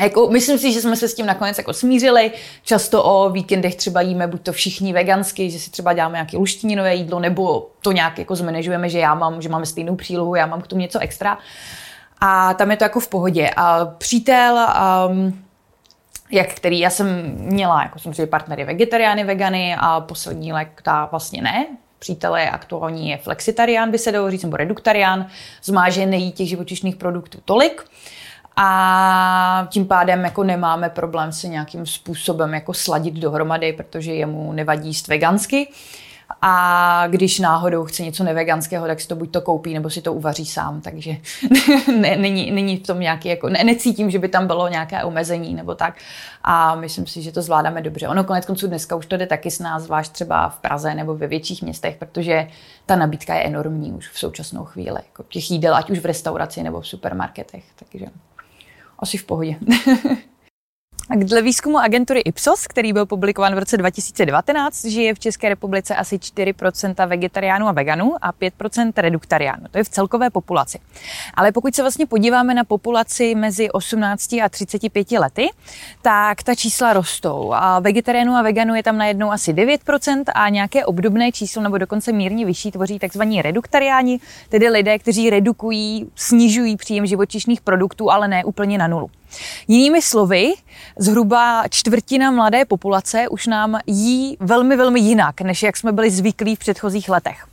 jako, 0.00 0.28
myslím 0.30 0.58
si, 0.58 0.72
že 0.72 0.80
jsme 0.80 0.96
se 0.96 1.08
s 1.08 1.14
tím 1.14 1.26
nakonec 1.26 1.58
jako 1.58 1.72
smířili. 1.72 2.32
Často 2.62 3.04
o 3.04 3.30
víkendech 3.30 3.74
třeba 3.74 4.00
jíme 4.00 4.26
buď 4.26 4.42
to 4.42 4.52
všichni 4.52 4.92
vegansky, 4.92 5.50
že 5.50 5.58
si 5.58 5.70
třeba 5.70 5.92
dáme 5.92 6.12
nějaké 6.12 6.36
luštěninové 6.36 6.94
jídlo, 6.94 7.20
nebo 7.20 7.70
to 7.82 7.92
nějak 7.92 8.18
jako 8.18 8.36
zmanežujeme, 8.36 8.88
že 8.88 8.98
já 8.98 9.14
mám, 9.14 9.42
že 9.42 9.48
máme 9.48 9.66
stejnou 9.66 9.96
přílohu, 9.96 10.34
já 10.34 10.46
mám 10.46 10.60
k 10.60 10.66
tomu 10.66 10.80
něco 10.80 10.98
extra. 10.98 11.38
A 12.20 12.54
tam 12.54 12.70
je 12.70 12.76
to 12.76 12.84
jako 12.84 13.00
v 13.00 13.08
pohodě. 13.08 13.50
A 13.56 13.84
přítel, 13.84 14.68
um, 15.08 15.44
jak 16.30 16.48
který 16.54 16.78
já 16.78 16.90
jsem 16.90 17.06
měla, 17.36 17.82
jako 17.82 17.98
jsem 17.98 18.14
si 18.14 18.26
partnery 18.26 18.64
vegetariány, 18.64 19.24
vegany 19.24 19.76
a 19.78 20.00
poslední 20.00 20.52
lék 20.52 20.82
ta 20.82 21.08
vlastně 21.10 21.42
ne. 21.42 21.66
Přítelé 22.00 22.50
aktuální 22.50 23.10
je 23.10 23.16
flexitarián, 23.18 23.90
by 23.90 23.98
se 23.98 24.12
dalo 24.12 24.30
říct, 24.30 24.42
nebo 24.42 24.56
reduktarián, 24.56 25.26
zmáže 25.62 26.06
nejí 26.06 26.32
těch 26.32 26.48
živočišných 26.48 26.96
produktů 26.96 27.38
tolik. 27.44 27.84
A 28.56 29.66
tím 29.70 29.86
pádem 29.86 30.24
jako 30.24 30.44
nemáme 30.44 30.90
problém 30.90 31.32
se 31.32 31.48
nějakým 31.48 31.86
způsobem 31.86 32.54
jako 32.54 32.74
sladit 32.74 33.14
dohromady, 33.14 33.72
protože 33.72 34.14
jemu 34.14 34.52
nevadí 34.52 34.88
jíst 34.88 35.08
vegansky. 35.08 35.68
A 36.42 37.04
když 37.08 37.38
náhodou 37.38 37.84
chce 37.84 38.02
něco 38.02 38.24
neveganského, 38.24 38.86
tak 38.86 39.00
si 39.00 39.08
to 39.08 39.16
buď 39.16 39.30
to 39.30 39.40
koupí, 39.40 39.74
nebo 39.74 39.90
si 39.90 40.02
to 40.02 40.12
uvaří 40.12 40.46
sám. 40.46 40.80
Takže 40.80 41.16
ne, 42.00 42.16
není, 42.16 42.50
není 42.50 42.76
v 42.76 42.82
tom 42.82 43.00
nějaký, 43.00 43.28
jako, 43.28 43.48
ne, 43.48 43.64
necítím, 43.64 44.10
že 44.10 44.18
by 44.18 44.28
tam 44.28 44.46
bylo 44.46 44.68
nějaké 44.68 45.04
omezení 45.04 45.54
nebo 45.54 45.74
tak. 45.74 45.94
A 46.42 46.74
myslím 46.74 47.06
si, 47.06 47.22
že 47.22 47.32
to 47.32 47.42
zvládáme 47.42 47.82
dobře. 47.82 48.08
Ono 48.08 48.24
konec 48.24 48.46
konců 48.46 48.66
dneska 48.66 48.96
už 48.96 49.06
to 49.06 49.16
jde 49.16 49.26
taky 49.26 49.50
s 49.50 49.58
nás, 49.58 49.82
zvlášť 49.82 50.12
třeba 50.12 50.48
v 50.48 50.58
Praze 50.58 50.94
nebo 50.94 51.16
ve 51.16 51.26
větších 51.26 51.62
městech, 51.62 51.96
protože 51.96 52.48
ta 52.86 52.96
nabídka 52.96 53.34
je 53.34 53.42
enormní 53.42 53.92
už 53.92 54.08
v 54.08 54.18
současnou 54.18 54.64
chvíli. 54.64 55.00
Jako 55.06 55.22
těch 55.22 55.50
jídel, 55.50 55.74
ať 55.74 55.90
už 55.90 55.98
v 55.98 56.06
restauraci 56.06 56.62
nebo 56.62 56.80
v 56.80 56.88
supermarketech. 56.88 57.64
Takže 57.78 58.06
asi 58.98 59.18
v 59.18 59.24
pohodě. 59.24 59.56
Dle 61.16 61.42
výzkumu 61.42 61.78
agentury 61.78 62.20
Ipsos, 62.20 62.66
který 62.66 62.92
byl 62.92 63.06
publikován 63.06 63.54
v 63.54 63.58
roce 63.58 63.76
2019, 63.76 64.84
žije 64.84 65.14
v 65.14 65.18
České 65.18 65.48
republice 65.48 65.96
asi 65.96 66.16
4% 66.16 67.08
vegetariánů 67.08 67.68
a 67.68 67.72
veganů 67.72 68.14
a 68.22 68.32
5% 68.32 68.92
reduktariánů. 68.96 69.64
To 69.70 69.78
je 69.78 69.84
v 69.84 69.88
celkové 69.88 70.30
populaci. 70.30 70.78
Ale 71.34 71.52
pokud 71.52 71.74
se 71.74 71.82
vlastně 71.82 72.06
podíváme 72.06 72.54
na 72.54 72.64
populaci 72.64 73.34
mezi 73.34 73.70
18 73.70 74.32
a 74.32 74.48
35 74.48 75.12
lety, 75.12 75.50
tak 76.02 76.42
ta 76.42 76.54
čísla 76.54 76.92
rostou. 76.92 77.52
A 77.52 77.78
vegetariánů 77.78 78.34
a 78.34 78.42
veganů 78.42 78.74
je 78.74 78.82
tam 78.82 78.98
najednou 78.98 79.30
asi 79.30 79.52
9% 79.52 80.24
a 80.34 80.48
nějaké 80.48 80.84
obdobné 80.84 81.32
číslo 81.32 81.62
nebo 81.62 81.78
dokonce 81.78 82.12
mírně 82.12 82.46
vyšší 82.46 82.70
tvoří 82.70 82.98
tzv. 82.98 83.22
reduktariáni, 83.42 84.20
tedy 84.48 84.68
lidé, 84.68 84.98
kteří 84.98 85.30
redukují, 85.30 86.10
snižují 86.14 86.76
příjem 86.76 87.06
živočišných 87.06 87.60
produktů, 87.60 88.10
ale 88.10 88.28
ne 88.28 88.44
úplně 88.44 88.78
na 88.78 88.86
nulu. 88.86 89.10
Jinými 89.68 90.02
slovy, 90.02 90.52
zhruba 90.98 91.68
čtvrtina 91.68 92.30
mladé 92.30 92.64
populace 92.64 93.28
už 93.28 93.46
nám 93.46 93.78
jí 93.86 94.36
velmi, 94.40 94.76
velmi 94.76 95.00
jinak, 95.00 95.40
než 95.40 95.62
jak 95.62 95.76
jsme 95.76 95.92
byli 95.92 96.10
zvyklí 96.10 96.56
v 96.56 96.58
předchozích 96.58 97.08
letech. 97.08 97.46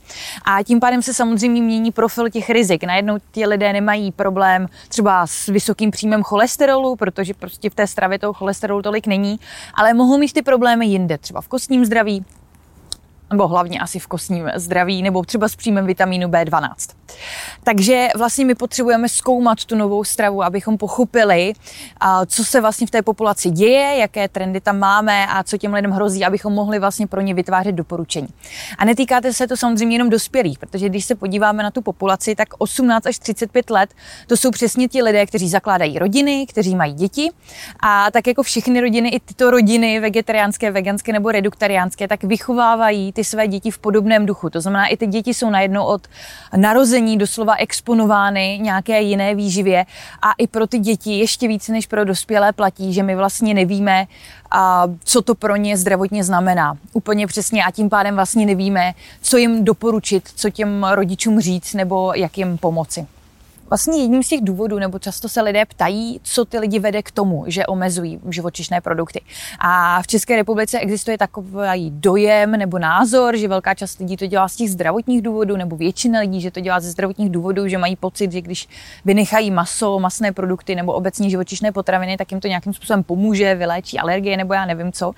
A 0.44 0.62
tím 0.62 0.80
pádem 0.80 1.02
se 1.02 1.14
samozřejmě 1.14 1.62
mění 1.62 1.92
profil 1.92 2.30
těch 2.30 2.50
rizik. 2.50 2.84
Najednou 2.84 3.18
ti 3.32 3.46
lidé 3.46 3.72
nemají 3.72 4.12
problém 4.12 4.66
třeba 4.88 5.26
s 5.26 5.46
vysokým 5.46 5.90
příjmem 5.90 6.22
cholesterolu, 6.22 6.96
protože 6.96 7.34
prostě 7.34 7.70
v 7.70 7.74
té 7.74 7.86
stravě 7.86 8.18
toho 8.18 8.32
cholesterolu 8.32 8.82
tolik 8.82 9.06
není, 9.06 9.40
ale 9.74 9.94
mohou 9.94 10.18
mít 10.18 10.32
ty 10.32 10.42
problémy 10.42 10.86
jinde, 10.86 11.18
třeba 11.18 11.40
v 11.40 11.48
kostním 11.48 11.84
zdraví, 11.84 12.24
nebo 13.30 13.48
hlavně 13.48 13.80
asi 13.80 13.98
v 13.98 14.06
kostním 14.06 14.50
zdraví, 14.54 15.02
nebo 15.02 15.22
třeba 15.22 15.48
s 15.48 15.56
příjmem 15.56 15.86
vitamínu 15.86 16.28
B12. 16.28 16.72
Takže 17.64 18.08
vlastně 18.16 18.44
my 18.44 18.54
potřebujeme 18.54 19.08
zkoumat 19.08 19.64
tu 19.64 19.76
novou 19.76 20.04
stravu, 20.04 20.42
abychom 20.42 20.78
pochopili, 20.78 21.52
co 22.26 22.44
se 22.44 22.60
vlastně 22.60 22.86
v 22.86 22.90
té 22.90 23.02
populaci 23.02 23.50
děje, 23.50 23.96
jaké 23.98 24.28
trendy 24.28 24.60
tam 24.60 24.78
máme 24.78 25.26
a 25.26 25.42
co 25.42 25.56
těm 25.56 25.74
lidem 25.74 25.90
hrozí, 25.90 26.24
abychom 26.24 26.52
mohli 26.52 26.78
vlastně 26.78 27.06
pro 27.06 27.20
ně 27.20 27.34
vytvářet 27.34 27.74
doporučení. 27.74 28.28
A 28.78 28.84
netýkáte 28.84 29.32
se 29.32 29.46
to 29.46 29.56
samozřejmě 29.56 29.94
jenom 29.94 30.10
dospělých, 30.10 30.58
protože 30.58 30.88
když 30.88 31.04
se 31.04 31.14
podíváme 31.14 31.62
na 31.62 31.70
tu 31.70 31.82
populaci, 31.82 32.34
tak 32.34 32.48
18 32.58 33.06
až 33.06 33.18
35 33.18 33.70
let 33.70 33.90
to 34.26 34.36
jsou 34.36 34.50
přesně 34.50 34.88
ti 34.88 35.02
lidé, 35.02 35.26
kteří 35.26 35.48
zakládají 35.48 35.98
rodiny, 35.98 36.46
kteří 36.48 36.76
mají 36.76 36.92
děti 36.92 37.30
a 37.80 38.10
tak 38.10 38.26
jako 38.26 38.42
všechny 38.42 38.80
rodiny, 38.80 39.08
i 39.08 39.20
tyto 39.20 39.50
rodiny 39.50 40.00
vegetariánské, 40.00 40.70
veganské 40.70 41.12
nebo 41.12 41.32
reduktariánské, 41.32 42.08
tak 42.08 42.24
vychovávají 42.24 43.12
ty 43.18 43.24
své 43.24 43.48
děti 43.48 43.70
v 43.70 43.78
podobném 43.78 44.26
duchu. 44.26 44.50
To 44.50 44.60
znamená, 44.60 44.86
i 44.86 44.96
ty 44.96 45.06
děti 45.06 45.34
jsou 45.34 45.50
najednou 45.50 45.84
od 45.84 46.06
narození 46.56 47.18
doslova 47.18 47.54
exponovány 47.54 48.58
nějaké 48.62 49.00
jiné 49.00 49.34
výživě 49.34 49.86
a 50.22 50.32
i 50.38 50.46
pro 50.46 50.66
ty 50.66 50.78
děti 50.78 51.18
ještě 51.18 51.48
více 51.48 51.72
než 51.72 51.86
pro 51.86 52.04
dospělé 52.04 52.52
platí, 52.52 52.92
že 52.92 53.02
my 53.02 53.16
vlastně 53.16 53.54
nevíme, 53.54 54.06
a 54.50 54.84
co 55.04 55.22
to 55.22 55.34
pro 55.34 55.56
ně 55.56 55.76
zdravotně 55.76 56.24
znamená. 56.24 56.78
Úplně 56.92 57.26
přesně 57.26 57.64
a 57.64 57.70
tím 57.70 57.88
pádem 57.88 58.14
vlastně 58.14 58.46
nevíme, 58.46 58.92
co 59.22 59.36
jim 59.36 59.64
doporučit, 59.64 60.28
co 60.34 60.50
těm 60.50 60.86
rodičům 60.90 61.40
říct 61.40 61.74
nebo 61.74 62.12
jak 62.14 62.38
jim 62.38 62.58
pomoci. 62.58 63.06
Vlastně 63.70 64.02
jedním 64.02 64.22
z 64.22 64.28
těch 64.28 64.40
důvodů, 64.42 64.78
nebo 64.78 64.98
často 64.98 65.28
se 65.28 65.42
lidé 65.42 65.64
ptají, 65.64 66.20
co 66.22 66.44
ty 66.44 66.58
lidi 66.58 66.78
vede 66.78 67.02
k 67.02 67.10
tomu, 67.10 67.44
že 67.46 67.66
omezují 67.66 68.20
živočišné 68.30 68.80
produkty. 68.80 69.20
A 69.58 70.02
v 70.02 70.06
České 70.06 70.36
republice 70.36 70.78
existuje 70.78 71.18
takový 71.18 71.90
dojem 71.90 72.50
nebo 72.50 72.78
názor, 72.78 73.36
že 73.36 73.48
velká 73.48 73.74
část 73.74 73.98
lidí 73.98 74.16
to 74.16 74.26
dělá 74.26 74.48
z 74.48 74.56
těch 74.56 74.70
zdravotních 74.70 75.22
důvodů, 75.22 75.56
nebo 75.56 75.76
většina 75.76 76.20
lidí, 76.20 76.40
že 76.40 76.50
to 76.50 76.60
dělá 76.60 76.80
ze 76.80 76.90
zdravotních 76.90 77.30
důvodů, 77.30 77.68
že 77.68 77.78
mají 77.78 77.96
pocit, 77.96 78.32
že 78.32 78.40
když 78.40 78.68
vynechají 79.04 79.50
maso, 79.50 79.98
masné 79.98 80.32
produkty 80.32 80.74
nebo 80.74 80.92
obecně 80.92 81.30
živočišné 81.30 81.72
potraviny, 81.72 82.16
tak 82.16 82.32
jim 82.32 82.40
to 82.40 82.48
nějakým 82.48 82.72
způsobem 82.72 83.02
pomůže, 83.02 83.54
vyléčí 83.54 83.98
alergie 83.98 84.36
nebo 84.36 84.54
já 84.54 84.66
nevím 84.66 84.92
co. 84.92 85.12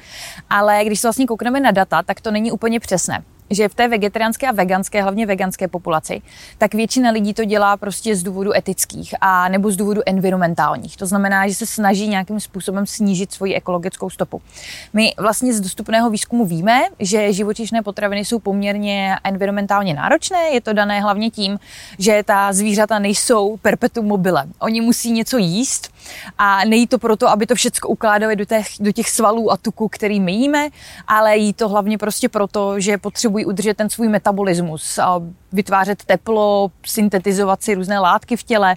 Ale 0.50 0.85
když 0.85 1.00
se 1.00 1.09
vlastně 1.09 1.26
koukneme 1.26 1.61
na 1.61 1.71
data, 1.71 2.02
tak 2.02 2.21
to 2.21 2.30
není 2.30 2.52
úplně 2.52 2.80
přesné 2.80 3.23
že 3.50 3.69
v 3.69 3.75
té 3.75 3.88
vegetariánské 3.88 4.49
a 4.49 4.52
veganské, 4.52 5.02
hlavně 5.02 5.26
veganské 5.26 5.69
populaci, 5.69 6.23
tak 6.59 6.75
většina 6.75 7.11
lidí 7.11 7.35
to 7.35 7.45
dělá 7.45 7.76
prostě 7.76 8.16
z 8.16 8.23
důvodu 8.23 8.57
etických 8.57 9.14
a 9.21 9.49
nebo 9.49 9.71
z 9.71 9.76
důvodu 9.76 10.00
environmentálních. 10.07 10.97
To 10.97 11.07
znamená, 11.07 11.49
že 11.49 11.54
se 11.54 11.66
snaží 11.66 12.09
nějakým 12.09 12.40
způsobem 12.40 12.87
snížit 12.87 13.33
svoji 13.33 13.54
ekologickou 13.54 14.11
stopu. 14.11 14.42
My 14.92 15.14
vlastně 15.19 15.54
z 15.54 15.61
dostupného 15.61 16.11
výzkumu 16.11 16.47
víme, 16.47 16.80
že 16.99 17.33
živočišné 17.33 17.83
potraviny 17.83 18.25
jsou 18.25 18.38
poměrně 18.38 19.16
environmentálně 19.25 19.95
náročné. 19.95 20.38
Je 20.52 20.61
to 20.61 20.73
dané 20.73 21.00
hlavně 21.00 21.30
tím, 21.30 21.59
že 21.99 22.23
ta 22.26 22.52
zvířata 22.52 22.99
nejsou 22.99 23.57
perpetuum 23.57 24.07
mobile. 24.07 24.45
Oni 24.59 24.80
musí 24.80 25.12
něco 25.12 25.38
jíst 25.38 25.92
a 26.38 26.64
nejí 26.64 26.87
to 26.87 26.99
proto, 26.99 27.28
aby 27.28 27.47
to 27.47 27.54
všechno 27.54 27.88
ukládali 27.88 28.37
do 28.37 28.45
těch, 28.45 28.66
do 28.80 28.92
těch 28.92 29.11
svalů 29.11 29.52
a 29.52 29.57
tuku, 29.57 29.88
který 29.88 30.21
my 30.21 30.33
jíme, 30.33 30.69
ale 31.09 31.37
jí 31.37 31.52
to 31.52 31.69
hlavně 31.69 31.99
prostě 31.99 32.28
proto, 32.28 32.80
že 32.80 32.99
potřebují 32.99 33.39
udržet 33.44 33.76
ten 33.76 33.90
svůj 33.90 34.09
metabolismus, 34.09 34.99
vytvářet 35.52 36.04
teplo, 36.04 36.70
syntetizovat 36.87 37.62
si 37.62 37.75
různé 37.75 37.99
látky 37.99 38.37
v 38.37 38.42
těle 38.42 38.76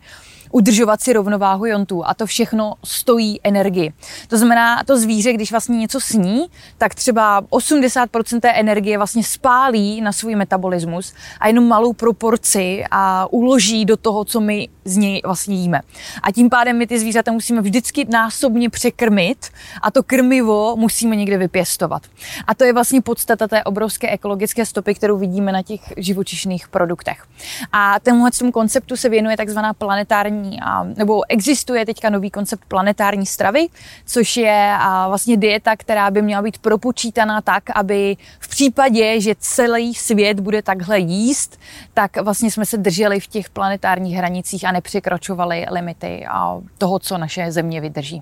udržovat 0.54 1.02
si 1.02 1.14
rovnováhu 1.14 1.66
jontů 1.66 2.08
a 2.08 2.14
to 2.14 2.26
všechno 2.26 2.74
stojí 2.84 3.40
energii. 3.44 3.94
To 4.28 4.38
znamená, 4.38 4.84
to 4.84 4.98
zvíře, 4.98 5.34
když 5.34 5.52
vlastně 5.52 5.78
něco 5.78 6.00
sní, 6.00 6.46
tak 6.78 6.96
třeba 6.96 7.42
80% 7.42 8.40
té 8.40 8.52
energie 8.52 8.98
vlastně 8.98 9.24
spálí 9.24 10.02
na 10.02 10.12
svůj 10.12 10.36
metabolismus 10.36 11.14
a 11.40 11.48
jenom 11.48 11.68
malou 11.68 11.94
proporci 11.94 12.84
a 12.92 13.28
uloží 13.32 13.86
do 13.86 13.98
toho, 13.98 14.26
co 14.26 14.42
my 14.42 14.70
z 14.86 14.98
něj 14.98 15.22
vlastně 15.26 15.56
jíme. 15.56 15.82
A 16.24 16.32
tím 16.32 16.50
pádem 16.50 16.78
my 16.78 16.88
ty 16.88 17.00
zvířata 17.00 17.32
musíme 17.32 17.62
vždycky 17.62 18.06
násobně 18.10 18.70
překrmit 18.70 19.50
a 19.82 19.92
to 19.92 20.04
krmivo 20.04 20.76
musíme 20.76 21.16
někde 21.16 21.38
vypěstovat. 21.38 22.04
A 22.48 22.56
to 22.56 22.64
je 22.64 22.74
vlastně 22.74 23.02
podstata 23.02 23.48
té 23.48 23.64
obrovské 23.64 24.10
ekologické 24.10 24.66
stopy, 24.66 24.96
kterou 24.96 25.18
vidíme 25.18 25.52
na 25.52 25.62
těch 25.62 25.82
živočišných 25.98 26.68
produktech. 26.68 27.26
A 27.72 28.00
tenhle 28.00 28.32
tomu 28.32 28.52
konceptu 28.52 28.98
se 28.98 29.10
věnuje 29.10 29.38
takzvaná 29.38 29.74
planetární 29.74 30.60
nebo 30.98 31.22
existuje 31.30 31.86
teďka 31.86 32.10
nový 32.10 32.32
koncept 32.32 32.66
planetární 32.68 33.26
stravy, 33.26 33.68
což 34.06 34.38
je 34.38 34.76
a, 34.80 35.08
vlastně 35.08 35.38
dieta, 35.38 35.76
která 35.76 36.12
by 36.12 36.22
měla 36.22 36.42
být 36.42 36.58
propočítaná 36.58 37.42
tak, 37.42 37.64
aby 37.76 38.18
v 38.40 38.48
případě, 38.48 39.22
že 39.22 39.36
celý 39.40 39.94
svět 39.94 40.40
bude 40.40 40.62
takhle 40.62 41.00
jíst, 41.00 41.60
tak 41.94 42.18
vlastně 42.22 42.52
jsme 42.52 42.66
se 42.66 42.78
drželi 42.78 43.20
v 43.20 43.28
těch 43.28 43.50
planetárních 43.50 44.16
hranicích 44.16 44.66
a 44.66 44.72
nepřekračovali 44.74 45.66
limity 45.72 46.26
a 46.30 46.62
toho, 46.78 47.00
co 47.00 47.18
naše 47.18 47.52
země 47.52 47.82
vydrží. 47.82 48.22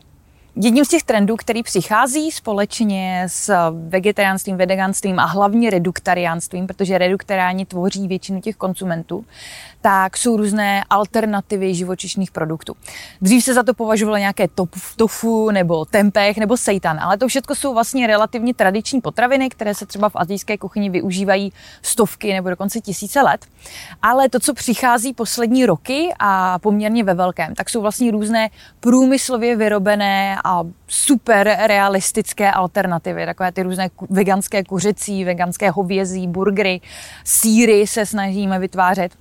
Jedním 0.56 0.86
z 0.86 0.90
těch 0.90 1.04
trendů, 1.04 1.36
který 1.36 1.64
přichází 1.64 2.32
společně 2.32 3.24
s 3.28 3.72
vegetariánstvím, 3.88 4.58
veganstvím 4.58 5.20
a 5.20 5.26
hlavně 5.26 5.70
reduktariánstvím, 5.70 6.68
protože 6.68 6.98
reduktariáni 6.98 7.66
tvoří 7.66 8.08
většinu 8.08 8.42
těch 8.42 8.56
konsumentů, 8.56 9.26
tak 9.82 10.18
jsou 10.18 10.38
různé 10.38 10.84
alternativy 10.90 11.76
živočišných 11.76 12.32
produktů. 12.32 12.76
Dřív 13.22 13.44
se 13.44 13.54
za 13.54 13.64
to 13.64 13.74
považovalo 13.74 14.18
nějaké 14.18 14.48
tofu 14.96 15.52
nebo 15.52 15.86
tempeh 15.86 16.38
nebo 16.38 16.58
seitan, 16.58 17.00
ale 17.00 17.18
to 17.18 17.28
všechno 17.28 17.56
jsou 17.56 17.74
vlastně 17.74 18.08
relativně 18.08 18.54
tradiční 18.54 19.02
potraviny, 19.02 19.50
které 19.50 19.76
se 19.76 19.86
třeba 19.86 20.10
v 20.10 20.16
azijské 20.16 20.58
kuchyni 20.58 20.90
využívají 20.90 21.54
stovky 21.82 22.34
nebo 22.34 22.50
dokonce 22.50 22.82
tisíce 22.82 23.22
let. 23.22 23.46
Ale 24.02 24.30
to, 24.30 24.40
co 24.40 24.54
přichází 24.54 25.14
poslední 25.14 25.66
roky 25.66 26.14
a 26.20 26.60
poměrně 26.60 27.04
ve 27.04 27.14
velkém, 27.14 27.56
tak 27.56 27.70
jsou 27.70 27.82
vlastně 27.82 28.12
různé 28.12 28.50
průmyslově 28.80 29.56
vyrobené 29.56 30.38
a 30.44 30.64
super 30.88 31.58
realistické 31.66 32.52
alternativy, 32.52 33.26
takové 33.26 33.52
ty 33.52 33.64
různé 33.64 33.90
veganské 34.10 34.64
kuřecí, 34.64 35.26
veganské 35.26 35.70
hovězí, 35.70 36.28
burgery, 36.28 36.82
síry 37.24 37.88
se 37.88 38.06
snažíme 38.06 38.60
vytvářet. 38.60 39.12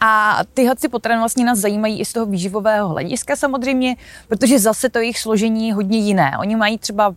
A 0.00 0.40
tyhle 0.54 0.74
si 0.78 0.88
potraviny 0.88 1.20
vlastně 1.20 1.44
nás 1.44 1.58
zajímají 1.58 2.00
i 2.00 2.04
z 2.04 2.12
toho 2.12 2.26
výživového 2.26 2.88
hlediska 2.88 3.36
samozřejmě, 3.36 3.96
protože 4.28 4.58
zase 4.58 4.88
to 4.88 4.98
jejich 4.98 5.18
složení 5.18 5.68
je 5.68 5.74
hodně 5.74 5.98
jiné. 5.98 6.32
Oni 6.38 6.56
mají 6.56 6.78
třeba 6.78 7.14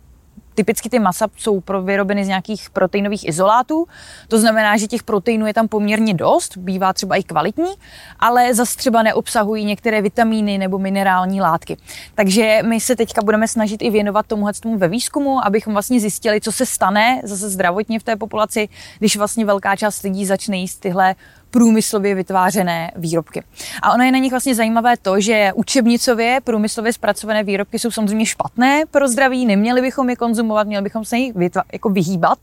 Typicky 0.58 0.88
ty 0.88 0.98
masa 0.98 1.28
jsou 1.36 1.62
vyrobeny 1.82 2.24
z 2.24 2.28
nějakých 2.28 2.70
proteinových 2.70 3.28
izolátů, 3.28 3.86
to 4.28 4.38
znamená, 4.38 4.76
že 4.76 4.86
těch 4.86 5.02
proteinů 5.02 5.46
je 5.46 5.54
tam 5.54 5.68
poměrně 5.68 6.14
dost, 6.14 6.56
bývá 6.56 6.92
třeba 6.92 7.16
i 7.16 7.22
kvalitní, 7.22 7.70
ale 8.20 8.54
zase 8.54 8.76
třeba 8.76 9.02
neobsahují 9.02 9.64
některé 9.64 10.02
vitamíny 10.02 10.58
nebo 10.58 10.78
minerální 10.78 11.40
látky. 11.40 11.76
Takže 12.14 12.60
my 12.66 12.80
se 12.80 12.96
teďka 12.96 13.22
budeme 13.22 13.48
snažit 13.48 13.82
i 13.82 13.90
věnovat 13.90 14.26
tomuhle 14.26 14.52
tomu 14.52 14.78
ve 14.78 14.88
výzkumu, 14.88 15.46
abychom 15.46 15.72
vlastně 15.72 16.00
zjistili, 16.00 16.40
co 16.40 16.52
se 16.52 16.66
stane 16.66 17.20
zase 17.24 17.50
zdravotně 17.50 18.00
v 18.00 18.02
té 18.02 18.16
populaci, 18.16 18.68
když 18.98 19.16
vlastně 19.16 19.44
velká 19.44 19.76
část 19.76 20.02
lidí 20.02 20.26
začne 20.26 20.56
jíst 20.56 20.80
tyhle 20.80 21.14
průmyslově 21.50 22.14
vytvářené 22.14 22.90
výrobky. 22.96 23.42
A 23.82 23.92
ono 23.94 24.04
je 24.04 24.12
na 24.12 24.18
nich 24.18 24.30
vlastně 24.30 24.54
zajímavé 24.54 24.96
to, 24.96 25.20
že 25.20 25.50
učebnicově 25.54 26.40
průmyslově 26.44 26.92
zpracované 26.92 27.44
výrobky 27.44 27.78
jsou 27.78 27.90
samozřejmě 27.90 28.26
špatné 28.26 28.82
pro 28.90 29.08
zdraví, 29.08 29.46
neměli 29.46 29.80
bychom 29.80 30.10
je 30.10 30.16
konzumovat, 30.16 30.66
měli 30.66 30.82
bychom 30.82 31.04
se 31.04 31.16
jich 31.16 31.34
vytva- 31.34 31.62
jako 31.72 31.88
vyhýbat. 31.88 32.38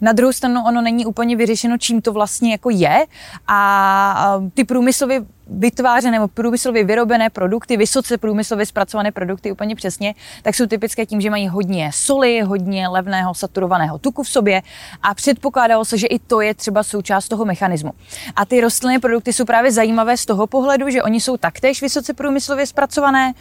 Na 0.00 0.12
druhou 0.12 0.32
stranu 0.32 0.64
ono 0.64 0.82
není 0.82 1.06
úplně 1.06 1.36
vyřešeno, 1.36 1.78
čím 1.78 2.02
to 2.02 2.12
vlastně 2.12 2.50
jako 2.50 2.70
je 2.70 3.06
a 3.48 4.38
ty 4.54 4.64
průmyslově 4.64 5.24
vytvářené 5.58 6.12
nebo 6.12 6.28
průmyslově 6.28 6.84
vyrobené 6.84 7.30
produkty, 7.30 7.76
vysoce 7.76 8.18
průmyslově 8.18 8.66
zpracované 8.66 9.12
produkty 9.12 9.52
úplně 9.52 9.76
přesně, 9.76 10.14
tak 10.42 10.54
jsou 10.54 10.66
typické 10.66 11.06
tím, 11.06 11.20
že 11.20 11.30
mají 11.30 11.48
hodně 11.48 11.90
soli, 11.94 12.40
hodně 12.40 12.88
levného 12.88 13.34
saturovaného 13.34 13.98
tuku 13.98 14.22
v 14.22 14.28
sobě 14.28 14.62
a 15.02 15.14
předpokládalo 15.14 15.84
se, 15.84 15.98
že 15.98 16.06
i 16.06 16.18
to 16.18 16.40
je 16.40 16.54
třeba 16.54 16.82
součást 16.82 17.28
toho 17.28 17.44
mechanismu. 17.44 17.92
A 18.36 18.44
ty 18.44 18.60
rostlinné 18.60 18.98
produkty 18.98 19.32
jsou 19.32 19.44
právě 19.44 19.72
zajímavé 19.72 20.16
z 20.16 20.26
toho 20.26 20.46
pohledu, 20.46 20.90
že 20.90 21.02
oni 21.02 21.20
jsou 21.20 21.36
taktéž 21.36 21.82
vysoce 21.82 22.14
průmyslově 22.14 22.66
zpracované, 22.66 23.32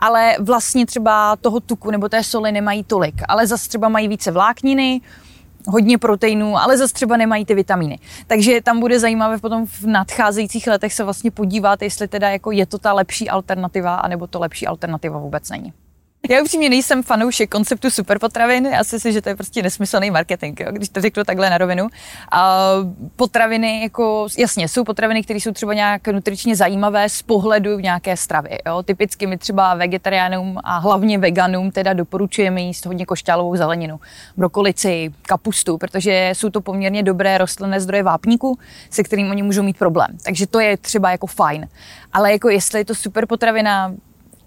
ale 0.00 0.36
vlastně 0.40 0.86
třeba 0.86 1.36
toho 1.36 1.60
tuku 1.60 1.90
nebo 1.90 2.08
té 2.08 2.24
soli 2.24 2.52
nemají 2.52 2.84
tolik, 2.84 3.14
ale 3.28 3.46
zase 3.46 3.68
třeba 3.68 3.88
mají 3.88 4.08
více 4.08 4.30
vlákniny, 4.30 5.00
hodně 5.68 5.98
proteinů, 5.98 6.56
ale 6.56 6.78
zase 6.78 6.94
třeba 6.94 7.16
nemají 7.16 7.44
ty 7.44 7.54
vitamíny. 7.54 7.98
Takže 8.26 8.60
tam 8.62 8.80
bude 8.80 9.00
zajímavé 9.00 9.38
potom 9.38 9.66
v 9.66 9.86
nadcházejících 9.86 10.66
letech 10.66 10.92
se 10.92 11.04
vlastně 11.04 11.30
podívat, 11.30 11.82
jestli 11.82 12.08
teda 12.08 12.30
jako 12.30 12.50
je 12.50 12.66
to 12.66 12.78
ta 12.78 12.92
lepší 12.92 13.28
alternativa, 13.28 13.96
anebo 13.96 14.26
to 14.26 14.38
lepší 14.38 14.66
alternativa 14.66 15.18
vůbec 15.18 15.50
není. 15.50 15.72
Já 16.38 16.42
upřímně 16.42 16.70
nejsem 16.70 17.02
fanoušek 17.02 17.50
konceptu 17.50 17.90
superpotravin. 17.90 18.66
Já 18.66 18.84
si 18.84 18.96
myslím, 18.96 19.12
že 19.12 19.22
to 19.22 19.28
je 19.28 19.36
prostě 19.36 19.62
nesmyslný 19.62 20.10
marketing, 20.10 20.60
jo, 20.60 20.72
když 20.72 20.88
to 20.88 21.00
řeknu 21.00 21.24
takhle 21.24 21.50
na 21.50 21.58
rovinu. 21.58 21.88
A 22.32 22.70
potraviny, 23.16 23.82
jako, 23.82 24.28
jasně, 24.38 24.68
jsou 24.68 24.84
potraviny, 24.84 25.22
které 25.22 25.40
jsou 25.40 25.52
třeba 25.52 25.74
nějak 25.74 26.08
nutričně 26.08 26.56
zajímavé 26.56 27.08
z 27.08 27.22
pohledu 27.22 27.78
nějaké 27.78 28.16
stravy. 28.16 28.58
Jo. 28.66 28.82
Typicky 28.82 29.26
my 29.26 29.38
třeba 29.38 29.74
vegetariánům 29.74 30.58
a 30.64 30.78
hlavně 30.78 31.18
veganům 31.18 31.70
teda 31.70 31.92
doporučujeme 31.92 32.60
jíst 32.60 32.86
hodně 32.86 33.06
košťálovou 33.06 33.56
zeleninu, 33.56 34.00
brokolici, 34.36 35.12
kapustu, 35.22 35.78
protože 35.78 36.30
jsou 36.34 36.50
to 36.50 36.60
poměrně 36.60 37.02
dobré 37.02 37.38
rostlinné 37.38 37.80
zdroje 37.80 38.02
vápníku, 38.02 38.58
se 38.90 39.02
kterým 39.02 39.30
oni 39.30 39.42
můžou 39.42 39.62
mít 39.62 39.78
problém. 39.78 40.08
Takže 40.24 40.46
to 40.46 40.60
je 40.60 40.76
třeba 40.76 41.10
jako 41.10 41.26
fajn. 41.26 41.68
Ale 42.12 42.32
jako 42.32 42.48
jestli 42.48 42.80
je 42.80 42.84
to 42.84 42.94
super 42.94 43.26
potravina, 43.26 43.94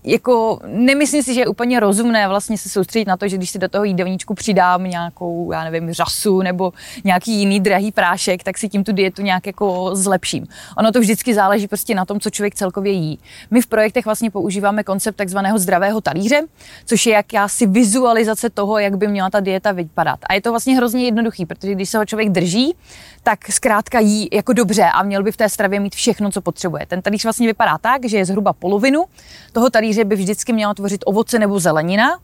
jako 0.04 0.60
nemyslím 0.66 1.24
si, 1.24 1.34
že 1.34 1.42
je 1.42 1.48
úplně 1.48 1.80
rozumné 1.80 2.28
vlastně 2.28 2.58
se 2.58 2.70
soustředit 2.70 3.08
na 3.08 3.18
to, 3.18 3.28
že 3.28 3.38
když 3.38 3.50
si 3.50 3.60
do 3.60 3.70
toho 3.70 3.84
jídelníčku 3.84 4.34
přidám 4.34 4.84
nějakou, 4.84 5.52
já 5.52 5.64
nevím, 5.64 5.94
řasu 5.94 6.42
nebo 6.42 6.74
nějaký 7.04 7.32
jiný 7.32 7.60
drahý 7.60 7.92
prášek, 7.92 8.44
tak 8.44 8.58
si 8.58 8.70
tím 8.70 8.84
tu 8.84 8.92
dietu 8.92 9.22
nějak 9.22 9.48
jako 9.48 9.90
zlepším. 9.94 10.48
Ono 10.78 10.92
to 10.92 11.00
vždycky 11.00 11.34
záleží 11.34 11.68
prostě 11.68 11.96
na 11.96 12.06
tom, 12.06 12.20
co 12.20 12.30
člověk 12.30 12.56
celkově 12.56 12.92
jí. 12.92 13.20
My 13.52 13.62
v 13.62 13.68
projektech 13.68 14.06
vlastně 14.06 14.32
používáme 14.32 14.84
koncept 14.84 15.16
takzvaného 15.16 15.60
zdravého 15.60 16.02
talíře, 16.02 16.42
což 16.86 17.06
je 17.06 17.14
jakási 17.14 17.66
vizualizace 17.66 18.50
toho, 18.50 18.80
jak 18.80 18.98
by 18.98 19.08
měla 19.08 19.30
ta 19.30 19.40
dieta 19.40 19.72
vypadat. 19.72 20.20
A 20.30 20.34
je 20.34 20.42
to 20.42 20.50
vlastně 20.50 20.76
hrozně 20.76 21.06
jednoduchý, 21.06 21.46
protože 21.46 21.72
když 21.72 21.90
se 21.90 21.98
ho 21.98 22.06
člověk 22.06 22.30
drží, 22.30 22.76
tak 23.24 23.52
zkrátka 23.52 24.00
jí 24.00 24.30
jako 24.32 24.54
dobře 24.54 24.84
a 24.84 25.04
měl 25.04 25.24
by 25.24 25.32
v 25.32 25.38
té 25.38 25.50
stravě 25.50 25.80
mít 25.80 25.96
všechno, 25.96 26.32
co 26.32 26.42
potřebuje. 26.42 26.86
Ten 26.86 27.02
talíř 27.02 27.24
vlastně 27.24 27.48
vypadá 27.48 27.78
tak, 27.78 28.06
že 28.06 28.18
je 28.18 28.26
zhruba 28.26 28.54
polovinu 28.54 29.06
toho 29.54 29.70
talíře 29.70 30.04
by 30.04 30.16
vždycky 30.16 30.54
měla 30.54 30.74
tvořit 30.74 31.02
ovoce 31.06 31.40
nebo 31.40 31.60
zelenina, 31.60 32.20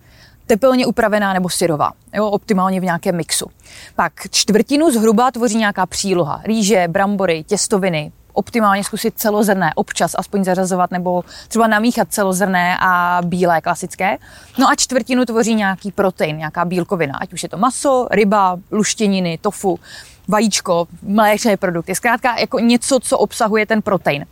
tepelně 0.47 0.86
upravená 0.86 1.33
nebo 1.33 1.49
syrová, 1.49 1.91
jo, 2.13 2.27
optimálně 2.27 2.79
v 2.79 2.83
nějakém 2.83 3.15
mixu. 3.15 3.45
Pak 3.95 4.13
čtvrtinu 4.31 4.91
zhruba 4.91 5.31
tvoří 5.31 5.57
nějaká 5.57 5.86
příloha, 5.86 6.41
rýže, 6.43 6.86
brambory, 6.88 7.43
těstoviny, 7.43 8.12
optimálně 8.33 8.83
zkusit 8.83 9.13
celozrné, 9.17 9.71
občas 9.75 10.15
aspoň 10.17 10.43
zařazovat 10.43 10.91
nebo 10.91 11.23
třeba 11.47 11.67
namíchat 11.67 12.07
celozrné 12.12 12.77
a 12.79 13.21
bílé 13.25 13.62
klasické. 13.62 14.17
No 14.60 14.69
a 14.69 14.75
čtvrtinu 14.75 15.25
tvoří 15.25 15.55
nějaký 15.55 15.91
protein, 15.91 16.38
nějaká 16.38 16.65
bílkovina, 16.65 17.17
ať 17.17 17.33
už 17.33 17.43
je 17.43 17.49
to 17.49 17.57
maso, 17.57 18.07
ryba, 18.12 18.57
luštěniny, 18.71 19.38
tofu 19.41 19.79
vajíčko, 20.28 20.88
mléčné 21.02 21.58
produkty. 21.58 21.96
Zkrátka 21.96 22.40
jako 22.40 22.60
něco, 22.60 23.00
co 23.00 23.18
obsahuje 23.18 23.66
ten 23.66 23.82
protein. 23.82 24.26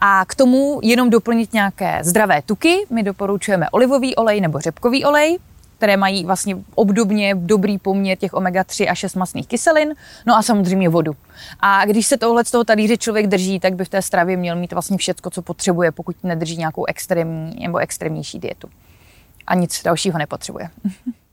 A 0.00 0.24
k 0.24 0.34
tomu 0.34 0.80
jenom 0.82 1.10
doplnit 1.10 1.52
nějaké 1.52 1.98
zdravé 2.02 2.42
tuky. 2.42 2.86
My 2.90 3.02
doporučujeme 3.02 3.70
olivový 3.70 4.16
olej 4.16 4.40
nebo 4.40 4.58
řepkový 4.58 5.04
olej, 5.04 5.38
které 5.76 5.96
mají 5.96 6.24
vlastně 6.24 6.56
obdobně 6.74 7.34
dobrý 7.34 7.78
poměr 7.78 8.18
těch 8.18 8.32
omega-3 8.32 8.90
a 8.90 8.94
6 8.94 9.14
masných 9.14 9.46
kyselin, 9.46 9.94
no 10.26 10.36
a 10.36 10.42
samozřejmě 10.42 10.88
vodu. 10.88 11.16
A 11.60 11.84
když 11.84 12.06
se 12.06 12.16
tohle 12.16 12.44
z 12.44 12.50
toho 12.50 12.64
talíře 12.64 12.96
člověk 12.96 13.26
drží, 13.26 13.60
tak 13.60 13.74
by 13.74 13.84
v 13.84 13.88
té 13.88 14.02
stravě 14.02 14.36
měl 14.36 14.56
mít 14.56 14.72
vlastně 14.72 14.98
všechno, 14.98 15.30
co 15.30 15.42
potřebuje, 15.42 15.92
pokud 15.92 16.16
nedrží 16.24 16.56
nějakou 16.56 16.84
extrémní 16.84 17.66
nebo 17.66 17.78
extrémnější 17.78 18.38
dietu. 18.38 18.68
A 19.46 19.54
nic 19.54 19.82
dalšího 19.82 20.18
nepotřebuje. 20.18 20.70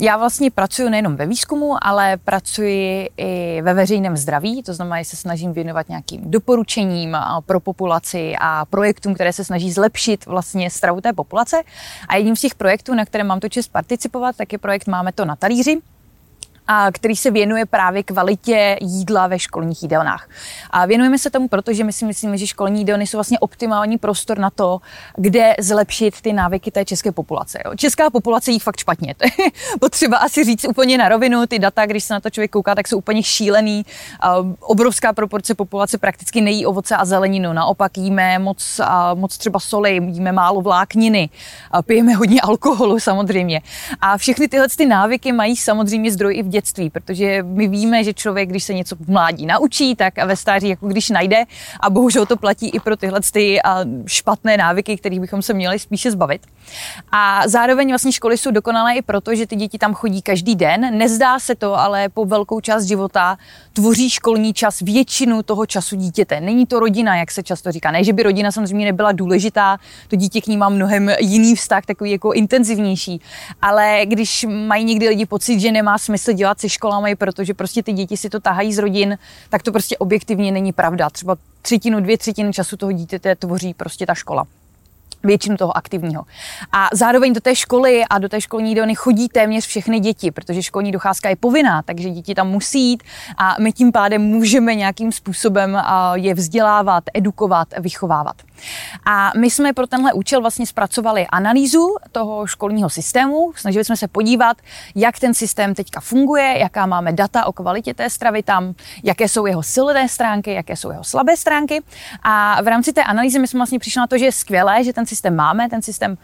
Já 0.00 0.16
vlastně 0.16 0.50
pracuji 0.50 0.90
nejenom 0.90 1.16
ve 1.16 1.26
výzkumu, 1.26 1.76
ale 1.82 2.16
pracuji 2.16 3.08
i 3.16 3.62
ve 3.62 3.74
veřejném 3.74 4.16
zdraví, 4.16 4.62
to 4.62 4.74
znamená, 4.74 4.98
že 4.98 5.04
se 5.04 5.16
snažím 5.16 5.52
věnovat 5.52 5.88
nějakým 5.88 6.30
doporučením 6.30 7.16
pro 7.46 7.60
populaci 7.60 8.34
a 8.40 8.64
projektům, 8.64 9.14
které 9.14 9.32
se 9.32 9.44
snaží 9.44 9.72
zlepšit 9.72 10.26
vlastně 10.26 10.70
stravu 10.70 11.00
té 11.00 11.12
populace. 11.12 11.62
A 12.08 12.16
jedním 12.16 12.36
z 12.36 12.40
těch 12.40 12.54
projektů, 12.54 12.94
na 12.94 13.04
které 13.04 13.24
mám 13.24 13.40
to 13.40 13.48
čest 13.48 13.68
participovat, 13.68 14.36
tak 14.36 14.52
je 14.52 14.58
projekt 14.58 14.86
Máme 14.86 15.12
to 15.12 15.24
na 15.24 15.36
talíři, 15.36 15.80
a 16.68 16.92
který 16.92 17.16
se 17.16 17.30
věnuje 17.30 17.66
právě 17.66 18.02
kvalitě 18.02 18.78
jídla 18.80 19.26
ve 19.26 19.38
školních 19.38 19.82
jídelnách. 19.82 20.28
A 20.70 20.86
věnujeme 20.86 21.18
se 21.18 21.30
tomu, 21.30 21.48
protože 21.48 21.84
my 21.84 21.92
si 21.92 22.04
myslíme, 22.04 22.38
že 22.38 22.46
školní 22.46 22.78
jídelny 22.80 23.06
jsou 23.06 23.16
vlastně 23.16 23.38
optimální 23.38 23.98
prostor 23.98 24.38
na 24.38 24.50
to, 24.50 24.80
kde 25.16 25.54
zlepšit 25.60 26.20
ty 26.20 26.32
návyky 26.32 26.70
té 26.70 26.84
české 26.84 27.12
populace. 27.12 27.58
Jo. 27.64 27.72
Česká 27.76 28.10
populace 28.10 28.50
jí 28.50 28.58
fakt 28.58 28.80
špatně. 28.80 29.14
To 29.18 29.42
je 29.42 29.50
potřeba 29.80 30.16
asi 30.16 30.44
říct 30.44 30.64
úplně 30.68 30.98
na 30.98 31.08
rovinu. 31.08 31.46
Ty 31.46 31.58
data, 31.58 31.86
když 31.86 32.04
se 32.04 32.14
na 32.14 32.20
to 32.20 32.30
člověk 32.30 32.50
kouká, 32.50 32.74
tak 32.74 32.88
jsou 32.88 32.98
úplně 32.98 33.22
šílený. 33.22 33.86
Obrovská 34.60 35.12
proporce 35.12 35.54
populace 35.54 35.98
prakticky 35.98 36.40
nejí 36.40 36.66
ovoce 36.66 36.96
a 36.96 37.04
zeleninu. 37.04 37.52
Naopak 37.52 37.98
jíme 37.98 38.38
moc, 38.38 38.80
moc 39.14 39.38
třeba 39.38 39.60
soli, 39.60 39.94
jíme 39.94 40.32
málo 40.32 40.60
vlákniny, 40.60 41.28
pijeme 41.86 42.14
hodně 42.14 42.40
alkoholu 42.40 43.00
samozřejmě. 43.00 43.60
A 44.00 44.16
všechny 44.16 44.48
tyhle 44.48 44.68
ty 44.76 44.86
návyky 44.86 45.32
mají 45.32 45.56
samozřejmě 45.56 46.12
zdroj 46.12 46.36
i 46.36 46.42
v 46.42 46.48
dětství, 46.48 46.57
protože 46.90 47.42
my 47.42 47.68
víme, 47.68 48.04
že 48.04 48.14
člověk, 48.14 48.48
když 48.48 48.64
se 48.64 48.74
něco 48.74 48.96
v 48.96 49.10
mládí 49.10 49.46
naučí, 49.46 49.96
tak 49.96 50.18
a 50.18 50.26
ve 50.26 50.36
stáří 50.36 50.68
jako 50.68 50.88
když 50.88 51.10
najde 51.10 51.44
a 51.80 51.90
bohužel 51.90 52.26
to 52.26 52.36
platí 52.36 52.68
i 52.68 52.80
pro 52.80 52.96
tyhle 52.96 53.20
ty 53.32 53.58
špatné 54.06 54.56
návyky, 54.56 54.96
kterých 54.96 55.20
bychom 55.20 55.42
se 55.42 55.54
měli 55.54 55.78
spíše 55.78 56.10
zbavit. 56.10 56.46
A 57.12 57.42
zároveň 57.46 57.88
vlastně 57.88 58.12
školy 58.12 58.38
jsou 58.38 58.50
dokonalé 58.50 58.94
i 58.94 59.02
proto, 59.02 59.34
že 59.34 59.46
ty 59.46 59.56
děti 59.56 59.78
tam 59.78 59.94
chodí 59.94 60.22
každý 60.22 60.54
den. 60.54 60.98
Nezdá 60.98 61.38
se 61.38 61.54
to, 61.54 61.80
ale 61.80 62.08
po 62.08 62.24
velkou 62.24 62.60
část 62.60 62.84
života 62.84 63.38
tvoří 63.72 64.10
školní 64.10 64.52
čas 64.52 64.80
většinu 64.80 65.42
toho 65.42 65.66
času 65.66 65.96
dítěte. 65.96 66.40
Není 66.40 66.66
to 66.66 66.80
rodina, 66.80 67.16
jak 67.16 67.30
se 67.30 67.42
často 67.42 67.72
říká. 67.72 67.90
Ne, 67.90 68.04
že 68.04 68.12
by 68.12 68.22
rodina 68.22 68.52
samozřejmě 68.52 68.86
nebyla 68.86 69.12
důležitá, 69.12 69.78
to 70.08 70.16
dítě 70.16 70.40
k 70.40 70.46
ní 70.46 70.56
má 70.56 70.68
mnohem 70.68 71.10
jiný 71.20 71.54
vztah, 71.54 71.86
takový 71.86 72.10
jako 72.10 72.32
intenzivnější. 72.32 73.20
Ale 73.62 74.00
když 74.04 74.46
mají 74.48 74.84
někdy 74.84 75.08
lidi 75.08 75.26
pocit, 75.26 75.60
že 75.60 75.72
nemá 75.72 75.98
smysl 75.98 76.32
dělat 76.32 76.47
se 76.56 76.68
školami, 76.68 77.16
protože 77.16 77.54
prostě 77.54 77.82
ty 77.82 77.92
děti 77.92 78.16
si 78.16 78.30
to 78.30 78.40
tahají 78.40 78.74
z 78.74 78.78
rodin, 78.78 79.18
tak 79.48 79.62
to 79.62 79.72
prostě 79.72 79.98
objektivně 79.98 80.52
není 80.52 80.72
pravda. 80.72 81.10
Třeba 81.10 81.36
třetinu, 81.62 82.00
dvě 82.00 82.18
třetiny 82.18 82.52
času 82.52 82.76
toho 82.76 82.92
dítěte 82.92 83.36
tvoří 83.36 83.74
prostě 83.74 84.06
ta 84.06 84.14
škola 84.14 84.44
většinu 85.24 85.56
toho 85.56 85.76
aktivního. 85.76 86.22
A 86.72 86.88
zároveň 86.92 87.32
do 87.32 87.40
té 87.40 87.56
školy 87.56 88.02
a 88.10 88.18
do 88.18 88.28
té 88.28 88.40
školní 88.40 88.68
jídelny 88.68 88.94
chodí 88.94 89.28
téměř 89.28 89.66
všechny 89.66 90.00
děti, 90.00 90.30
protože 90.30 90.62
školní 90.62 90.92
docházka 90.92 91.28
je 91.28 91.36
povinná, 91.36 91.82
takže 91.82 92.10
děti 92.10 92.34
tam 92.34 92.48
musí 92.48 92.90
jít 92.90 93.02
a 93.38 93.56
my 93.60 93.72
tím 93.72 93.92
pádem 93.92 94.22
můžeme 94.22 94.74
nějakým 94.74 95.12
způsobem 95.12 95.82
je 96.14 96.34
vzdělávat, 96.34 97.04
edukovat, 97.14 97.68
vychovávat. 97.78 98.36
A 99.06 99.32
my 99.36 99.50
jsme 99.50 99.72
pro 99.72 99.86
tenhle 99.86 100.12
účel 100.12 100.40
vlastně 100.40 100.66
zpracovali 100.66 101.26
analýzu 101.26 101.96
toho 102.12 102.46
školního 102.46 102.90
systému. 102.90 103.52
Snažili 103.56 103.84
jsme 103.84 103.96
se 103.96 104.08
podívat, 104.08 104.56
jak 104.94 105.18
ten 105.18 105.34
systém 105.34 105.74
teďka 105.74 106.00
funguje, 106.00 106.58
jaká 106.58 106.86
máme 106.86 107.12
data 107.12 107.46
o 107.46 107.52
kvalitě 107.52 107.94
té 107.94 108.10
stravy 108.10 108.42
tam, 108.42 108.74
jaké 109.02 109.28
jsou 109.28 109.46
jeho 109.46 109.62
silné 109.62 110.08
stránky, 110.08 110.52
jaké 110.52 110.76
jsou 110.76 110.90
jeho 110.90 111.04
slabé 111.04 111.36
stránky. 111.36 111.82
A 112.22 112.62
v 112.62 112.68
rámci 112.68 112.92
té 112.92 113.04
analýzy 113.04 113.38
my 113.38 113.48
jsme 113.48 113.58
vlastně 113.58 113.78
přišli 113.78 114.00
na 114.00 114.06
to, 114.06 114.18
že 114.18 114.24
je 114.24 114.32
skvělé, 114.32 114.84
že 114.84 114.92
ten 114.92 115.06
systém 115.06 115.36
máme, 115.36 115.68
ten 115.68 115.82
systém 115.82 116.18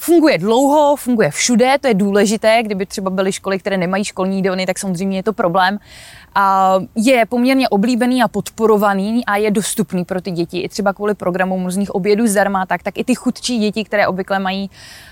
funguje 0.00 0.38
dlouho, 0.38 0.96
funguje 0.96 1.30
všude, 1.30 1.76
to 1.80 1.88
je 1.88 1.94
důležité, 1.94 2.62
kdyby 2.62 2.86
třeba 2.86 3.10
byly 3.10 3.32
školy, 3.32 3.58
které 3.58 3.76
nemají 3.76 4.04
školní 4.04 4.36
jídelny, 4.36 4.66
tak 4.66 4.78
samozřejmě 4.78 5.18
je 5.18 5.22
to 5.22 5.32
problém. 5.32 5.78
A 6.34 6.74
je 6.96 7.26
poměrně 7.26 7.68
oblíbený 7.68 8.22
a 8.22 8.28
podporovaný 8.28 9.24
a 9.26 9.36
je 9.36 9.50
dostupný 9.50 10.04
pro 10.04 10.20
ty 10.20 10.30
děti. 10.30 10.60
I 10.60 10.68
třeba 10.68 10.92
kvůli 10.92 11.14
programům 11.14 11.64
různých 11.64 11.94
obědů 11.94 12.26
zdarma, 12.26 12.66
tak, 12.66 12.82
tak 12.82 12.98
i 12.98 13.04
ty 13.04 13.14
chudší 13.14 13.58
děti, 13.58 13.84
které 13.84 14.06
obvykle 14.06 14.38
mají 14.38 14.70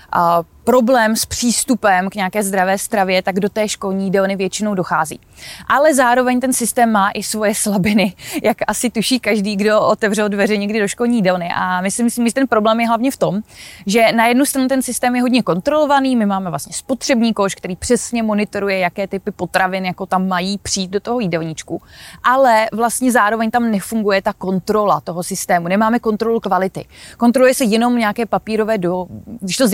problém 0.63 1.15
s 1.15 1.25
přístupem 1.25 2.09
k 2.09 2.15
nějaké 2.15 2.43
zdravé 2.43 2.77
stravě, 2.77 3.21
tak 3.21 3.39
do 3.39 3.49
té 3.49 3.67
školní 3.67 4.05
jídelny 4.05 4.35
většinou 4.35 4.75
dochází. 4.75 5.19
Ale 5.67 5.93
zároveň 5.93 6.39
ten 6.39 6.53
systém 6.53 6.91
má 6.91 7.11
i 7.11 7.23
svoje 7.23 7.55
slabiny, 7.55 8.13
jak 8.43 8.57
asi 8.67 8.89
tuší 8.89 9.19
každý, 9.19 9.55
kdo 9.55 9.81
otevřel 9.81 10.29
dveře 10.29 10.57
někdy 10.57 10.79
do 10.79 10.87
školní 10.87 11.15
jídelny. 11.15 11.49
A 11.55 11.81
my 11.81 11.91
si 11.91 12.03
myslím, 12.03 12.27
že 12.27 12.33
ten 12.33 12.47
problém 12.47 12.79
je 12.79 12.87
hlavně 12.87 13.11
v 13.11 13.17
tom, 13.17 13.41
že 13.85 14.11
na 14.11 14.25
jednu 14.25 14.45
stranu 14.45 14.67
ten 14.67 14.81
systém 14.81 15.15
je 15.15 15.21
hodně 15.21 15.43
kontrolovaný, 15.43 16.15
my 16.15 16.25
máme 16.25 16.49
vlastně 16.49 16.73
spotřební 16.73 17.33
koš, 17.33 17.55
který 17.55 17.75
přesně 17.75 18.23
monitoruje, 18.23 18.79
jaké 18.79 19.07
typy 19.07 19.31
potravin 19.31 19.85
jako 19.85 20.05
tam 20.05 20.27
mají 20.27 20.57
přijít 20.57 20.91
do 20.91 20.99
toho 20.99 21.19
jídelníčku. 21.19 21.81
Ale 22.23 22.67
vlastně 22.73 23.11
zároveň 23.11 23.51
tam 23.51 23.71
nefunguje 23.71 24.21
ta 24.21 24.33
kontrola 24.33 25.01
toho 25.01 25.23
systému, 25.23 25.67
nemáme 25.67 25.99
kontrolu 25.99 26.39
kvality. 26.39 26.85
Kontroluje 27.17 27.53
se 27.53 27.63
jenom 27.63 27.97
nějaké 27.97 28.25
papírové 28.25 28.77
do, 28.77 29.07
když 29.39 29.57
to 29.57 29.67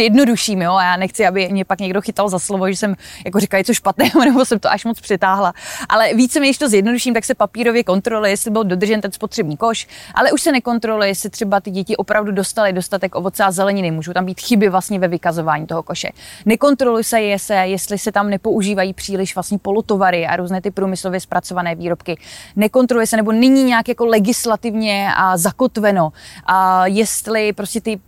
jo, 0.62 0.74
a 0.74 0.84
já 0.84 0.98
nechci, 0.98 1.28
aby 1.28 1.50
mě 1.52 1.66
pak 1.66 1.80
někdo 1.80 2.02
chytal 2.02 2.30
za 2.30 2.40
slovo, 2.40 2.70
že 2.70 2.76
jsem 2.76 2.96
jako 3.26 3.40
říkal 3.40 3.58
něco 3.58 3.74
špatného, 3.74 4.20
nebo 4.26 4.46
jsem 4.46 4.60
to 4.60 4.72
až 4.72 4.86
moc 4.86 5.00
přitáhla. 5.02 5.54
Ale 5.90 6.13
více 6.13 6.40
když 6.40 6.58
to 6.58 6.70
zjednoduším, 6.70 7.13
tak 7.13 7.26
se 7.26 7.36
papírově 7.36 7.84
kontroluje, 7.84 8.32
jestli 8.32 8.52
byl 8.52 8.63
dodržen 8.63 9.02
ten 9.02 9.12
spotřební 9.12 9.58
koš, 9.58 9.88
ale 10.13 10.32
už 10.32 10.42
se 10.42 10.52
nekontroluje, 10.52 11.10
jestli 11.10 11.30
třeba 11.30 11.60
ty 11.60 11.72
děti 11.72 11.98
opravdu 11.98 12.32
dostaly 12.32 12.74
dostatek 12.74 13.16
ovoce 13.16 13.44
a 13.44 13.52
zeleniny. 13.52 13.92
Můžou 13.92 14.13
tam 14.13 14.26
být 14.26 14.42
chyby 14.42 14.70
vlastně 14.70 15.00
ve 15.00 15.08
vykazování 15.08 15.68
toho 15.68 15.84
koše. 15.84 16.10
Nekontroluje 16.46 17.04
se, 17.04 17.22
je 17.22 17.40
se, 17.40 17.54
jestli 17.54 17.98
se 17.98 18.12
tam 18.12 18.30
nepoužívají 18.30 18.94
příliš 18.94 19.36
vlastně 19.36 19.58
polotovary 19.58 20.28
a 20.28 20.36
různé 20.36 20.62
ty 20.62 20.72
průmyslově 20.72 21.20
zpracované 21.20 21.76
výrobky. 21.76 22.18
Nekontroluje 22.56 23.08
se 23.08 23.18
nebo 23.18 23.32
není 23.32 23.63
nějak 23.63 23.88
jako 23.88 24.06
legislativně 24.06 25.10
a 25.18 25.38
zakotveno, 25.38 26.12
a 26.46 26.88
jestli 26.88 27.54
prostě 27.54 27.82
ty 27.82 28.00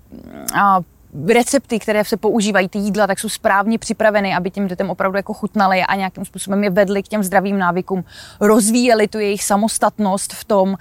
a 0.56 0.80
recepty, 1.28 1.80
které 1.80 2.06
se 2.06 2.18
používají, 2.18 2.70
ty 2.70 2.80
jídla, 2.80 3.08
tak 3.08 3.20
jsou 3.20 3.30
správně 3.30 3.80
připraveny, 3.80 4.36
aby 4.36 4.52
těm 4.52 4.68
dětem 4.68 4.90
opravdu 4.90 5.18
jako 5.18 5.34
chutnaly 5.34 5.82
a 5.82 5.96
nějakým 5.96 6.26
způsobem 6.26 6.64
je 6.64 6.70
vedly 6.70 7.04
k 7.04 7.08
těm 7.08 7.24
zdravým 7.24 7.58
návykům, 7.58 8.04
rozvíjeli 8.40 9.08
tu 9.08 9.20
jejich 9.20 9.44
samostatnost 9.44 10.34
v 10.34 10.44
tom, 10.44 10.76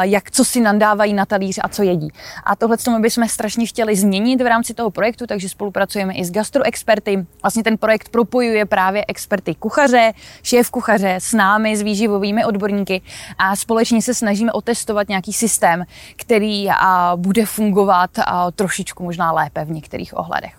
jak 0.00 0.30
co 0.30 0.44
si 0.44 0.60
nandávají 0.60 1.14
na 1.14 1.26
talíř 1.26 1.58
a 1.62 1.68
co 1.68 1.82
jedí. 1.82 2.08
A 2.44 2.56
tohle 2.56 2.76
my 2.90 2.98
bychom 2.98 3.28
strašně 3.28 3.66
chtěli 3.66 3.96
změnit 3.96 4.42
v 4.42 4.46
rámci 4.46 4.74
toho 4.74 4.90
projektu, 4.90 5.26
takže 5.26 5.48
spolupracujeme 5.48 6.14
i 6.14 6.24
s 6.24 6.30
gastroexperty. 6.30 7.26
Vlastně 7.42 7.62
ten 7.62 7.78
projekt 7.78 8.08
propojuje 8.08 8.66
právě 8.66 9.04
experty 9.08 9.54
kuchaře, 9.54 10.12
šéf 10.42 10.70
kuchaře 10.70 11.14
s 11.14 11.32
námi, 11.32 11.76
s 11.76 11.82
výživovými 11.82 12.44
odborníky 12.44 13.02
a 13.38 13.56
společně 13.56 14.02
se 14.02 14.14
snažíme 14.14 14.52
otestovat 14.52 15.08
nějaký 15.08 15.32
systém, 15.32 15.84
který 16.16 16.68
bude 17.16 17.46
fungovat 17.46 18.10
trošičku 18.54 19.04
možná 19.04 19.32
lépe 19.32 19.63
v 19.64 19.70
některých 19.70 20.16
ohledech. 20.16 20.54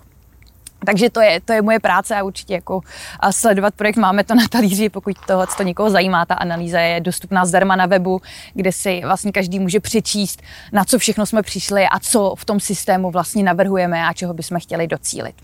Takže 0.85 1.09
to 1.09 1.21
je, 1.21 1.41
to 1.41 1.53
je 1.53 1.61
moje 1.61 1.79
práce 1.79 2.15
a 2.15 2.23
určitě 2.23 2.53
jako 2.53 2.81
sledovat 3.31 3.73
projekt. 3.75 3.95
Máme 3.95 4.23
to 4.23 4.35
na 4.35 4.47
talíři, 4.47 4.89
pokud 4.89 5.15
tohle 5.27 5.47
to 5.57 5.63
někoho 5.63 5.89
zajímá. 5.89 6.25
Ta 6.25 6.35
analýza 6.35 6.79
je 6.79 7.01
dostupná 7.01 7.45
zdarma 7.45 7.75
na 7.75 7.85
webu, 7.85 8.21
kde 8.53 8.71
si 8.71 9.01
vlastně 9.05 9.31
každý 9.31 9.59
může 9.59 9.79
přečíst, 9.79 10.41
na 10.71 10.85
co 10.85 10.99
všechno 10.99 11.25
jsme 11.25 11.41
přišli 11.41 11.85
a 11.91 11.99
co 11.99 12.35
v 12.37 12.45
tom 12.45 12.59
systému 12.59 13.11
vlastně 13.11 13.43
navrhujeme 13.43 14.07
a 14.07 14.13
čeho 14.13 14.33
bychom 14.33 14.59
chtěli 14.59 14.87
docílit. 14.87 15.35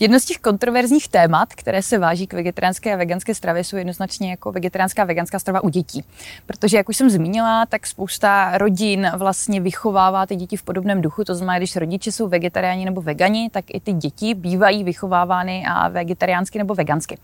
Jedno 0.00 0.20
z 0.20 0.24
těch 0.24 0.38
kontroverzních 0.38 1.08
témat, 1.08 1.48
které 1.54 1.82
se 1.82 1.98
váží 1.98 2.26
k 2.26 2.32
vegetariánské 2.32 2.94
a 2.94 2.96
veganské 2.96 3.34
stravě, 3.34 3.64
jsou 3.64 3.76
jednoznačně 3.76 4.30
jako 4.30 4.52
vegetariánská 4.52 5.02
a 5.02 5.04
veganská 5.04 5.38
strava 5.38 5.64
u 5.64 5.68
dětí. 5.68 6.04
Protože, 6.46 6.76
jak 6.76 6.88
už 6.88 6.96
jsem 6.96 7.10
zmínila, 7.10 7.66
tak 7.66 7.86
spousta 7.86 8.58
rodin 8.58 9.10
vlastně 9.16 9.60
vychovává 9.60 10.26
ty 10.26 10.36
děti 10.36 10.56
v 10.56 10.62
podobném 10.62 11.02
duchu. 11.02 11.24
To 11.24 11.34
znamená, 11.34 11.58
když 11.58 11.76
rodiče 11.76 12.12
jsou 12.12 12.28
vegetariáni 12.28 12.84
nebo 12.84 13.00
vegani, 13.00 13.50
tak 13.50 13.64
i 13.68 13.80
ty 13.80 13.92
děti 13.92 14.34
bývají 14.34 14.84
vychovávány 14.84 15.64
a 15.68 15.88
vegetariánsky 15.88 16.58
nebo 16.58 16.74
vegansky. 16.74 17.18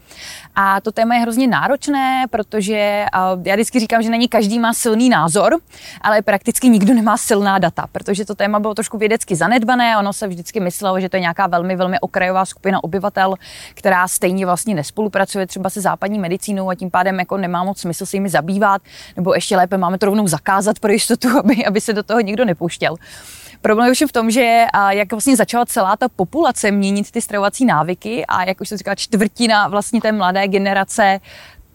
A 0.55 0.81
to 0.81 0.93
téma 0.93 1.15
je 1.15 1.21
hrozně 1.21 1.47
náročné, 1.47 2.25
protože 2.31 3.07
já 3.45 3.55
vždycky 3.55 3.81
říkám, 3.81 4.03
že 4.03 4.11
není 4.11 4.29
každý 4.29 4.59
má 4.59 4.73
silný 4.73 5.09
názor, 5.09 5.59
ale 6.01 6.23
prakticky 6.23 6.69
nikdo 6.69 6.95
nemá 6.95 7.17
silná 7.17 7.59
data, 7.59 7.87
protože 7.93 8.25
to 8.25 8.35
téma 8.35 8.59
bylo 8.59 8.75
trošku 8.75 8.99
vědecky 8.99 9.37
zanedbané. 9.37 9.99
Ono 9.99 10.13
se 10.13 10.29
vždycky 10.29 10.61
myslelo, 10.61 11.01
že 11.01 11.09
to 11.09 11.17
je 11.17 11.21
nějaká 11.21 11.47
velmi, 11.47 11.77
velmi 11.77 12.01
okrajová 12.01 12.45
skupina 12.45 12.63
skupina 12.64 12.85
obyvatel, 12.85 13.35
která 13.74 14.09
stejně 14.09 14.46
vlastně 14.46 14.74
nespolupracuje 14.74 15.46
třeba 15.46 15.70
se 15.70 15.81
západní 15.81 16.18
medicínou 16.18 16.70
a 16.70 16.74
tím 16.74 16.90
pádem 16.90 17.18
jako 17.18 17.37
nemá 17.37 17.64
moc 17.64 17.81
smysl 17.81 18.07
se 18.07 18.16
jimi 18.16 18.29
zabývat, 18.29 18.83
nebo 19.16 19.35
ještě 19.35 19.57
lépe 19.57 19.77
máme 19.77 19.98
to 19.98 20.07
rovnou 20.07 20.29
zakázat 20.29 20.79
pro 20.79 20.92
jistotu, 20.92 21.29
aby, 21.38 21.64
aby 21.64 21.81
se 21.81 21.92
do 21.92 22.03
toho 22.03 22.20
nikdo 22.20 22.44
nepouštěl. 22.44 22.96
Problém 23.61 23.92
je 24.00 24.07
v 24.07 24.12
tom, 24.12 24.31
že 24.31 24.64
jak 24.88 25.12
vlastně 25.12 25.37
začala 25.37 25.66
celá 25.66 25.96
ta 25.96 26.09
populace 26.09 26.70
měnit 26.70 27.11
ty 27.11 27.20
stravovací 27.20 27.64
návyky 27.64 28.24
a 28.27 28.44
jak 28.44 28.61
už 28.61 28.68
jsem 28.68 28.79
říkala, 28.79 28.94
čtvrtina 28.94 29.68
vlastně 29.68 30.00
té 30.00 30.12
mladé 30.12 30.48
generace 30.48 31.20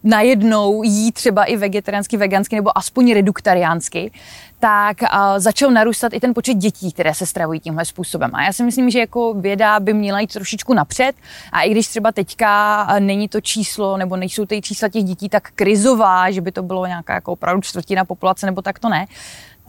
najednou 0.04 0.82
jí 0.82 1.12
třeba 1.12 1.44
i 1.44 1.56
vegetariánsky, 1.56 2.16
vegansky 2.16 2.56
nebo 2.56 2.78
aspoň 2.78 3.14
reduktariánsky, 3.14 4.10
tak 4.58 4.96
začal 5.36 5.70
narůstat 5.70 6.12
i 6.12 6.20
ten 6.20 6.34
počet 6.34 6.54
dětí, 6.54 6.92
které 6.92 7.14
se 7.14 7.26
stravují 7.26 7.60
tímhle 7.60 7.84
způsobem. 7.84 8.30
A 8.34 8.42
já 8.42 8.52
si 8.52 8.62
myslím, 8.64 8.90
že 8.90 8.98
jako 8.98 9.34
věda 9.34 9.80
by 9.80 9.94
měla 9.94 10.20
jít 10.20 10.32
trošičku 10.32 10.74
napřed 10.74 11.12
a 11.52 11.62
i 11.62 11.70
když 11.70 11.88
třeba 11.88 12.12
teďka 12.12 12.86
není 12.98 13.28
to 13.28 13.40
číslo 13.40 13.96
nebo 13.96 14.16
nejsou 14.16 14.46
ty 14.46 14.60
čísla 14.60 14.88
těch 14.88 15.04
dětí 15.04 15.28
tak 15.28 15.50
krizová, 15.54 16.30
že 16.30 16.40
by 16.40 16.52
to 16.52 16.62
bylo 16.62 16.86
nějaká 16.86 17.14
jako 17.14 17.32
opravdu 17.32 17.62
čtvrtina 17.62 18.04
populace 18.04 18.46
nebo 18.46 18.62
tak 18.62 18.78
to 18.78 18.88
ne, 18.88 19.06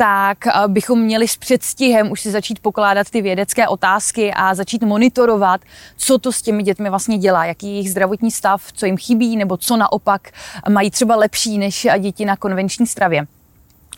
tak 0.02 0.48
eh, 0.48 0.52
bychom 0.68 1.02
měli 1.02 1.28
s 1.28 1.38
předstihem 1.38 2.12
už 2.12 2.22
si 2.22 2.32
začít 2.32 2.60
pokládat 2.60 3.10
ty 3.10 3.22
vědecké 3.22 3.68
otázky 3.68 4.34
a 4.34 4.56
začít 4.56 4.84
monitorovat, 4.84 5.62
co 5.98 6.18
to 6.18 6.32
s 6.32 6.42
těmi 6.42 6.64
dětmi 6.64 6.90
vlastně 6.90 7.18
dělá, 7.18 7.46
jaký 7.46 7.68
je 7.68 7.74
jejich 7.74 7.92
zdravotní 7.92 8.32
stav, 8.32 8.72
co 8.74 8.86
jim 8.86 8.98
chybí, 8.98 9.38
nebo 9.38 9.58
co 9.58 9.78
naopak 9.78 10.32
mají 10.70 10.92
třeba 10.92 11.16
lepší 11.16 11.58
než 11.58 11.88
děti 12.00 12.26
na 12.26 12.36
konvenční 12.36 12.88
stravě. 12.88 13.26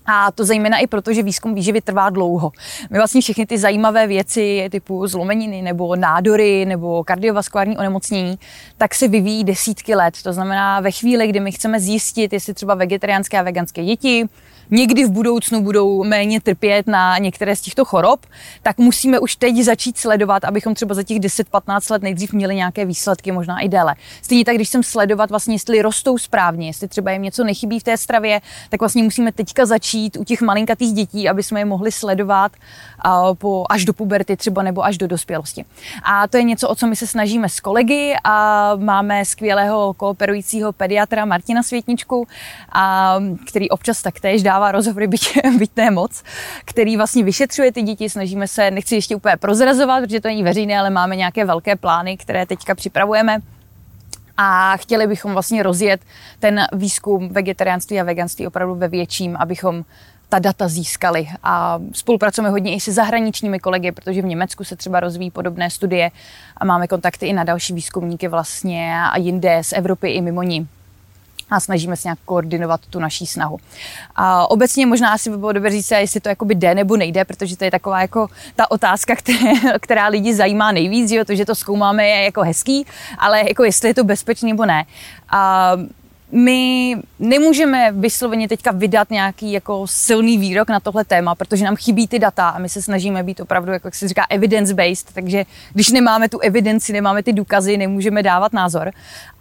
A 0.06 0.32
to 0.32 0.46
zejména 0.46 0.78
i 0.78 0.88
proto, 0.88 1.14
že 1.14 1.24
výzkum 1.24 1.56
výživy 1.56 1.82
trvá 1.82 2.10
dlouho. 2.10 2.52
My 2.90 2.98
vlastně 2.98 3.22
všechny 3.22 3.46
ty 3.46 3.58
zajímavé 3.58 4.08
věci 4.08 4.68
typu 4.72 5.08
zlomeniny 5.08 5.62
nebo 5.62 5.96
nádory 5.96 6.66
nebo 6.66 7.04
kardiovaskulární 7.04 7.78
onemocnění, 7.78 8.40
tak 8.78 8.96
se 8.96 9.08
vyvíjí 9.08 9.44
desítky 9.44 9.96
let. 9.96 10.14
To 10.24 10.34
znamená 10.34 10.80
ve 10.80 10.92
chvíli, 10.92 11.28
kdy 11.28 11.40
my 11.40 11.52
chceme 11.52 11.80
zjistit, 11.80 12.34
jestli 12.34 12.54
třeba 12.54 12.76
vegetariánské 12.76 13.40
a 13.40 13.44
veganské 13.44 13.86
děti 13.86 14.30
někdy 14.72 15.06
v 15.06 15.12
budoucnu 15.12 15.62
budou 15.62 16.04
méně 16.04 16.42
trpět 16.42 16.88
na 16.88 17.18
některé 17.18 17.56
z 17.56 17.62
těchto 17.62 17.86
chorob, 17.86 18.26
tak 18.64 18.78
musíme 18.78 19.20
už 19.20 19.36
teď 19.36 19.56
začít 19.56 19.98
sledovat, 19.98 20.44
abychom 20.44 20.74
třeba 20.74 20.96
za 20.96 21.04
těch 21.04 21.20
10-15 21.20 21.92
let 21.92 22.02
nejdřív 22.02 22.34
měli 22.34 22.56
nějaké 22.56 22.86
výsledky, 22.86 23.32
možná 23.32 23.60
i 23.60 23.70
déle. 23.70 23.96
Stejně 24.22 24.46
tak, 24.46 24.56
když 24.56 24.70
jsem 24.70 24.84
sledovat 24.84 25.30
vlastně, 25.30 25.56
jestli 25.56 25.82
rostou 25.82 26.18
správně, 26.18 26.68
jestli 26.68 26.88
třeba 26.88 27.12
jim 27.12 27.22
něco 27.22 27.44
nechybí 27.44 27.80
v 27.80 27.84
té 27.84 27.98
stravě, 27.98 28.42
tak 28.70 28.80
vlastně 28.80 29.04
musíme 29.04 29.32
teďka 29.32 29.66
začít 29.66 30.18
u 30.18 30.24
těch 30.24 30.42
malinkatých 30.42 30.94
dětí, 30.94 31.30
aby 31.30 31.44
jsme 31.44 31.60
je 31.60 31.66
mohli 31.66 31.92
sledovat 31.92 32.52
po, 33.38 33.66
až 33.70 33.86
do 33.86 33.94
puberty 33.94 34.38
třeba 34.38 34.64
nebo 34.64 34.86
až 34.86 34.98
do 34.98 35.08
dospělosti. 35.08 35.66
A 36.04 36.28
to 36.28 36.38
je 36.38 36.44
něco, 36.44 36.70
o 36.70 36.76
co 36.76 36.88
my 36.88 36.96
se 36.96 37.08
snažíme 37.08 37.50
s 37.50 37.60
kolegy 37.60 38.16
a 38.24 38.72
máme 38.76 39.26
skvělého 39.26 39.94
kooperujícího 39.94 40.74
pediatra 40.74 41.26
Martina 41.26 41.64
Světničku, 41.64 42.28
a, 42.72 43.16
který 43.48 43.70
občas 43.70 44.02
taktéž 44.02 44.44
dává 44.54 44.72
rozhovory, 44.72 45.08
byť, 45.08 45.40
byť 45.60 45.72
ne 45.78 45.92
moc, 45.92 46.24
který 46.66 46.98
vlastně 46.98 47.24
vyšetřuje 47.24 47.72
ty 47.72 47.82
děti. 47.82 48.10
Snažíme 48.10 48.48
se, 48.48 48.72
nechci 48.72 48.96
ještě 48.96 49.16
úplně 49.16 49.38
prozrazovat, 49.38 50.04
protože 50.04 50.22
to 50.22 50.28
není 50.28 50.44
veřejné, 50.44 50.80
ale 50.80 50.90
máme 50.90 51.16
nějaké 51.16 51.46
velké 51.46 51.76
plány, 51.76 52.18
které 52.18 52.46
teďka 52.46 52.76
připravujeme 52.76 53.40
a 54.38 54.78
chtěli 54.78 55.08
bychom 55.08 55.34
vlastně 55.34 55.64
rozjet 55.64 56.02
ten 56.40 56.66
výzkum 56.74 57.30
vegetariánství 57.30 58.00
a 58.00 58.04
veganství 58.04 58.48
opravdu 58.48 58.76
ve 58.76 58.88
větším, 58.88 59.36
abychom 59.40 59.86
ta 60.30 60.40
data 60.40 60.68
získali. 60.68 61.28
A 61.44 61.80
spolupracujeme 61.92 62.50
hodně 62.50 62.76
i 62.76 62.80
se 62.80 62.92
zahraničními 62.92 63.60
kolegy, 63.60 63.92
protože 63.92 64.22
v 64.22 64.26
Německu 64.26 64.64
se 64.64 64.76
třeba 64.76 65.00
rozvíjí 65.00 65.32
podobné 65.32 65.70
studie 65.70 66.12
a 66.58 66.66
máme 66.66 66.88
kontakty 66.88 67.26
i 67.26 67.34
na 67.34 67.44
další 67.44 67.74
výzkumníky 67.74 68.28
vlastně 68.28 69.02
a 69.12 69.18
jinde 69.18 69.62
z 69.62 69.74
Evropy 69.74 70.10
i 70.10 70.22
mimo 70.22 70.44
ní 70.44 70.68
a 71.54 71.60
snažíme 71.60 71.96
se 71.96 72.08
nějak 72.08 72.20
koordinovat 72.26 72.82
tu 72.90 73.00
naší 73.00 73.26
snahu. 73.26 73.58
A 74.16 74.52
obecně 74.52 74.86
možná 74.86 75.14
asi 75.14 75.30
by 75.30 75.38
bylo 75.38 75.52
dobré 75.52 75.72
říct, 75.72 75.92
jestli 75.92 76.20
to 76.20 76.30
jakoby 76.30 76.56
jde 76.56 76.76
nebo 76.76 76.98
nejde, 76.98 77.26
protože 77.26 77.58
to 77.58 77.64
je 77.64 77.72
taková 77.72 78.02
jako 78.02 78.28
ta 78.56 78.72
otázka, 78.72 79.16
které, 79.20 79.80
která 79.80 80.08
lidi 80.08 80.34
zajímá 80.36 80.72
nejvíc, 80.72 81.10
že 81.10 81.26
to, 81.26 81.36
že 81.36 81.46
to 81.46 81.56
zkoumáme 81.56 82.08
je 82.08 82.24
jako 82.24 82.42
hezký, 82.42 82.86
ale 83.18 83.48
jako 83.48 83.64
jestli 83.64 83.90
je 83.90 83.94
to 83.94 84.04
bezpečné 84.04 84.50
nebo 84.50 84.66
ne. 84.66 84.86
A 85.30 85.72
my 86.36 86.96
nemůžeme 87.20 87.92
vysloveně 87.92 88.48
teďka 88.48 88.72
vydat 88.72 89.12
nějaký 89.12 89.52
jako 89.52 89.88
silný 89.88 90.38
výrok 90.38 90.70
na 90.70 90.80
tohle 90.80 91.06
téma, 91.06 91.36
protože 91.36 91.66
nám 91.66 91.76
chybí 91.76 92.08
ty 92.08 92.20
data 92.20 92.50
a 92.50 92.60
my 92.60 92.70
se 92.70 92.82
snažíme 92.82 93.24
být 93.24 93.40
opravdu, 93.40 93.72
jako 93.72 93.88
jak 93.88 93.96
se 93.96 94.08
říká, 94.08 94.26
evidence-based, 94.30 95.14
takže 95.14 95.46
když 95.74 95.92
nemáme 95.92 96.30
tu 96.30 96.40
evidenci, 96.40 96.94
nemáme 96.94 97.24
ty 97.24 97.34
důkazy, 97.34 97.78
nemůžeme 97.78 98.24
dávat 98.24 98.54
názor. 98.54 98.92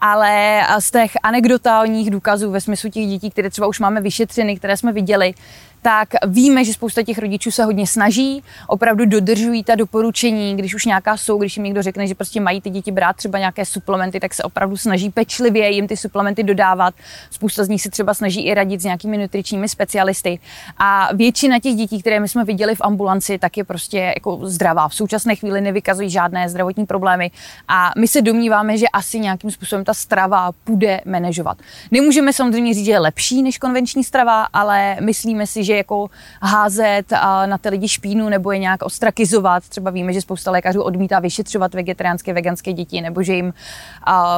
Ale 0.00 0.62
z 0.78 0.90
těch 0.90 1.12
anekdotálních 1.22 2.10
důkazů 2.10 2.50
ve 2.50 2.60
smyslu 2.60 2.90
těch 2.90 3.06
dětí, 3.06 3.30
které 3.30 3.50
třeba 3.50 3.66
už 3.66 3.80
máme 3.80 4.00
vyšetřeny, 4.00 4.56
které 4.56 4.76
jsme 4.76 4.92
viděli, 4.92 5.34
tak 5.82 6.08
víme, 6.26 6.64
že 6.64 6.72
spousta 6.72 7.02
těch 7.02 7.18
rodičů 7.18 7.50
se 7.50 7.64
hodně 7.64 7.86
snaží, 7.86 8.44
opravdu 8.66 9.04
dodržují 9.04 9.64
ta 9.64 9.74
doporučení, 9.74 10.56
když 10.56 10.74
už 10.74 10.84
nějaká 10.84 11.16
jsou, 11.16 11.38
když 11.38 11.56
jim 11.56 11.64
někdo 11.64 11.82
řekne, 11.82 12.06
že 12.06 12.14
prostě 12.14 12.40
mají 12.40 12.60
ty 12.60 12.70
děti 12.70 12.92
brát 12.92 13.16
třeba 13.16 13.38
nějaké 13.38 13.64
suplementy, 13.64 14.20
tak 14.20 14.34
se 14.34 14.42
opravdu 14.42 14.76
snaží 14.76 15.10
pečlivě 15.10 15.70
jim 15.70 15.88
ty 15.88 15.96
suplementy 15.96 16.42
dodávat. 16.42 16.94
Spousta 17.30 17.64
z 17.64 17.68
nich 17.68 17.82
se 17.82 17.90
třeba 17.90 18.14
snaží 18.14 18.46
i 18.46 18.54
radit 18.54 18.80
s 18.80 18.84
nějakými 18.84 19.18
nutričními 19.18 19.68
specialisty. 19.68 20.38
A 20.78 21.14
většina 21.14 21.58
těch 21.58 21.74
dětí, 21.74 22.00
které 22.00 22.20
my 22.20 22.28
jsme 22.28 22.44
viděli 22.44 22.74
v 22.74 22.80
ambulanci, 22.80 23.38
tak 23.38 23.56
je 23.56 23.64
prostě 23.64 23.98
jako 23.98 24.38
zdravá. 24.42 24.88
V 24.88 24.94
současné 24.94 25.36
chvíli 25.36 25.60
nevykazují 25.60 26.10
žádné 26.10 26.48
zdravotní 26.48 26.86
problémy 26.86 27.30
a 27.68 27.92
my 27.98 28.08
se 28.08 28.22
domníváme, 28.22 28.78
že 28.78 28.86
asi 28.88 29.18
nějakým 29.18 29.50
způsobem 29.50 29.84
ta 29.84 29.94
strava 29.94 30.50
bude 30.66 31.00
manažovat. 31.04 31.58
Nemůžeme 31.90 32.32
samozřejmě 32.32 32.74
říct, 32.74 32.84
že 32.84 32.92
je 32.92 32.98
lepší 32.98 33.42
než 33.42 33.58
konvenční 33.58 34.04
strava, 34.04 34.48
ale 34.52 34.96
myslíme 35.00 35.46
si, 35.46 35.64
že 35.64 35.71
že 35.72 35.76
jako 35.76 36.10
házet 36.42 37.12
na 37.46 37.58
ty 37.58 37.68
lidi 37.68 37.88
špínu 37.88 38.28
nebo 38.28 38.52
je 38.52 38.58
nějak 38.58 38.82
ostrakizovat. 38.82 39.68
Třeba 39.68 39.90
víme, 39.90 40.12
že 40.12 40.20
spousta 40.20 40.50
lékařů 40.50 40.82
odmítá 40.82 41.18
vyšetřovat 41.18 41.74
vegetariánské, 41.74 42.32
veganské 42.32 42.72
děti, 42.72 43.00
nebo 43.00 43.22
že 43.22 43.34
jim 43.34 43.54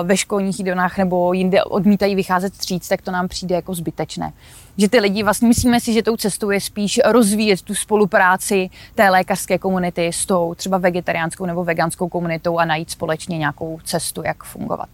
ve 0.02 0.16
školních 0.16 0.58
jídelnách 0.58 0.98
nebo 0.98 1.32
jinde 1.32 1.64
odmítají 1.64 2.14
vycházet 2.14 2.54
stříc, 2.54 2.88
tak 2.88 3.02
to 3.02 3.10
nám 3.10 3.28
přijde 3.28 3.54
jako 3.54 3.74
zbytečné. 3.74 4.32
Že 4.78 4.88
ty 4.88 5.00
lidi 5.00 5.22
vlastně 5.22 5.48
myslíme 5.48 5.80
si, 5.80 5.92
že 5.92 6.02
tou 6.02 6.16
cestou 6.16 6.50
je 6.50 6.60
spíš 6.60 7.00
rozvíjet 7.04 7.62
tu 7.62 7.74
spolupráci 7.74 8.70
té 8.94 9.10
lékařské 9.10 9.58
komunity 9.58 10.06
s 10.06 10.26
tou 10.26 10.54
třeba 10.54 10.78
vegetariánskou 10.78 11.46
nebo 11.46 11.64
veganskou 11.64 12.08
komunitou 12.08 12.58
a 12.58 12.64
najít 12.64 12.90
společně 12.90 13.38
nějakou 13.38 13.78
cestu, 13.84 14.22
jak 14.24 14.44
fungovat. 14.44 14.88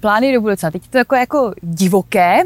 Plány 0.00 0.34
do 0.34 0.40
budoucna. 0.40 0.70
Teď 0.70 0.82
je 0.82 0.90
to 0.90 0.98
jako, 0.98 1.16
jako 1.16 1.52
divoké, 1.62 2.42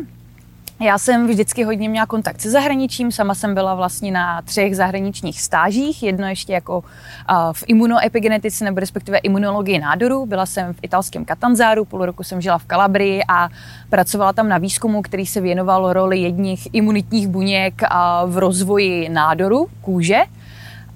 Já 0.80 0.98
jsem 0.98 1.26
vždycky 1.26 1.64
hodně 1.64 1.88
měla 1.88 2.06
kontakt 2.06 2.40
se 2.40 2.50
zahraničím, 2.50 3.12
sama 3.12 3.34
jsem 3.34 3.54
byla 3.54 3.74
vlastně 3.74 4.12
na 4.12 4.42
třech 4.42 4.76
zahraničních 4.76 5.40
stážích, 5.40 6.02
jedno 6.02 6.28
ještě 6.28 6.52
jako 6.52 6.84
v 7.52 7.64
imunoepigenetice 7.66 8.64
nebo 8.64 8.80
respektive 8.80 9.18
imunologii 9.18 9.78
nádoru. 9.78 10.26
Byla 10.26 10.46
jsem 10.46 10.72
v 10.72 10.78
italském 10.82 11.24
Katanzáru, 11.24 11.84
půl 11.84 12.06
roku 12.06 12.22
jsem 12.22 12.40
žila 12.40 12.58
v 12.58 12.64
Kalabrii 12.64 13.22
a 13.28 13.48
pracovala 13.90 14.32
tam 14.32 14.48
na 14.48 14.58
výzkumu, 14.58 15.02
který 15.02 15.26
se 15.26 15.40
věnoval 15.40 15.92
roli 15.92 16.18
jedních 16.18 16.68
imunitních 16.72 17.28
buněk 17.28 17.82
v 18.26 18.38
rozvoji 18.38 19.08
nádoru 19.08 19.66
kůže. 19.80 20.18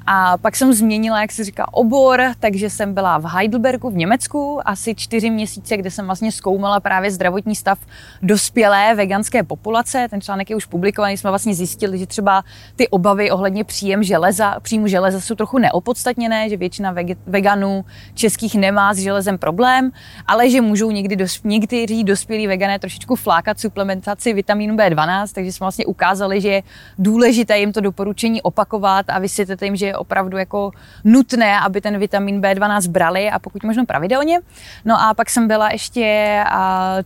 A 0.06 0.38
pak 0.38 0.56
jsem 0.56 0.72
změnila, 0.72 1.20
jak 1.20 1.32
se 1.32 1.44
říká, 1.44 1.74
obor, 1.74 2.22
takže 2.40 2.70
jsem 2.70 2.94
byla 2.94 3.18
v 3.18 3.24
Heidelbergu 3.24 3.90
v 3.90 3.96
Německu 3.96 4.60
asi 4.64 4.94
čtyři 4.94 5.30
měsíce, 5.30 5.76
kde 5.76 5.90
jsem 5.90 6.06
vlastně 6.06 6.32
zkoumala 6.32 6.80
právě 6.80 7.10
zdravotní 7.10 7.56
stav 7.56 7.78
dospělé 8.22 8.94
veganské 8.94 9.42
populace. 9.42 10.06
Ten 10.10 10.20
článek 10.20 10.50
je 10.50 10.56
už 10.56 10.64
publikovaný, 10.66 11.16
jsme 11.16 11.30
vlastně 11.30 11.54
zjistili, 11.54 11.98
že 11.98 12.06
třeba 12.06 12.44
ty 12.76 12.88
obavy 12.88 13.30
ohledně 13.30 13.64
příjem 13.64 14.02
železa, 14.02 14.60
příjmu 14.60 14.86
železa 14.86 15.20
jsou 15.20 15.34
trochu 15.34 15.58
neopodstatněné, 15.58 16.48
že 16.48 16.56
většina 16.56 16.94
veganů 17.26 17.84
českých 18.14 18.54
nemá 18.54 18.94
s 18.94 18.98
železem 18.98 19.38
problém, 19.38 19.90
ale 20.26 20.50
že 20.50 20.60
můžou 20.60 20.90
někdy 20.90 21.16
dos, 21.16 21.42
někteří 21.44 22.04
dospělí 22.04 22.46
vegané 22.46 22.78
trošičku 22.78 23.16
flákat 23.16 23.60
suplementaci 23.60 24.32
vitamínu 24.32 24.76
B12, 24.76 25.26
takže 25.34 25.52
jsme 25.52 25.64
vlastně 25.64 25.86
ukázali, 25.86 26.40
že 26.40 26.48
je 26.48 26.62
důležité 26.98 27.58
jim 27.58 27.72
to 27.72 27.80
doporučení 27.80 28.42
opakovat 28.42 29.06
a 29.08 29.18
vysvětlit 29.18 29.62
jim, 29.62 29.76
že 29.76 29.89
je 29.90 29.96
opravdu 29.96 30.36
jako 30.36 30.70
nutné, 31.04 31.60
aby 31.60 31.80
ten 31.80 31.98
vitamin 31.98 32.40
B12 32.40 32.88
brali 32.88 33.30
a 33.30 33.38
pokud 33.38 33.62
možno 33.62 33.86
pravidelně. 33.86 34.40
No 34.84 35.00
a 35.00 35.14
pak 35.14 35.30
jsem 35.30 35.48
byla 35.48 35.68
ještě 35.72 36.44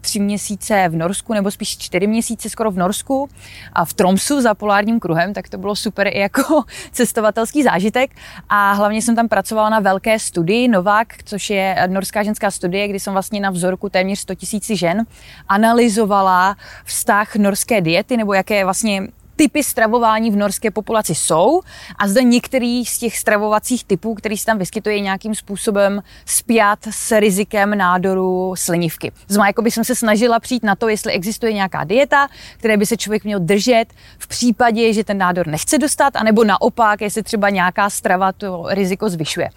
tři 0.01 0.21
měsíce 0.21 0.89
v 0.89 0.97
Norsku, 0.97 1.35
nebo 1.35 1.51
spíš 1.51 1.79
čtyři 1.79 2.07
měsíce 2.07 2.51
skoro 2.51 2.71
v 2.71 2.77
Norsku 2.77 3.29
a 3.73 3.85
v 3.85 3.93
Tromsu 3.93 4.41
za 4.41 4.55
polárním 4.55 5.01
kruhem, 5.01 5.35
tak 5.35 5.49
to 5.49 5.59
bylo 5.59 5.77
super 5.77 6.07
i 6.07 6.19
jako 6.19 6.65
cestovatelský 6.93 7.63
zážitek. 7.63 8.11
A 8.49 8.73
hlavně 8.73 9.03
jsem 9.03 9.17
tam 9.17 9.29
pracovala 9.29 9.69
na 9.69 9.81
velké 9.81 10.19
studii 10.19 10.69
Novák, 10.69 11.09
což 11.25 11.51
je 11.51 11.77
norská 11.87 12.23
ženská 12.23 12.51
studie, 12.51 12.89
kdy 12.89 13.01
jsem 13.01 13.13
vlastně 13.13 13.41
na 13.41 13.51
vzorku 13.51 13.89
téměř 13.89 14.19
100 14.19 14.35
000 14.53 14.61
žen 14.71 15.07
analyzovala 15.49 16.57
vztah 16.85 17.37
norské 17.37 17.81
diety, 17.81 18.17
nebo 18.17 18.35
jaké 18.35 18.65
vlastně 18.65 19.09
typy 19.37 19.65
stravování 19.65 20.31
v 20.31 20.37
norské 20.37 20.71
populaci 20.71 21.15
jsou 21.15 21.61
a 21.99 22.09
zde 22.09 22.23
některý 22.23 22.85
z 22.85 22.99
těch 22.99 23.19
stravovacích 23.19 23.85
typů, 23.85 24.15
který 24.15 24.39
se 24.39 24.47
tam 24.47 24.59
vyskytuje, 24.59 25.01
nějakým 25.01 25.35
způsobem 25.35 26.03
spjat 26.27 26.79
s 26.91 27.19
rizikem 27.21 27.79
nádoru 27.79 28.55
slinivky. 28.57 29.13
Znamená, 29.29 29.47
jako 29.47 29.63
by 29.63 29.71
jsem 29.71 29.85
se 29.85 29.95
snažila 29.95 30.41
přijít 30.41 30.63
na 30.63 30.75
to, 30.75 30.89
jestli 30.89 31.13
existuje 31.13 31.53
nějaká 31.53 31.85
dieta, 31.85 32.29
které 32.57 32.77
by 32.77 32.87
se 32.87 32.97
člověk 32.97 33.25
měl 33.25 33.41
držet 33.41 33.85
v 34.19 34.27
případě, 34.27 34.93
že 34.93 35.05
ten 35.05 35.19
nádor 35.19 35.47
nechce 35.47 35.79
dostat, 35.79 36.17
anebo 36.17 36.45
naopak, 36.45 37.01
jestli 37.01 37.23
třeba 37.23 37.51
nějaká 37.51 37.91
strava 37.91 38.33
to 38.33 38.65
riziko 38.69 39.11
zvyšuje. 39.11 39.51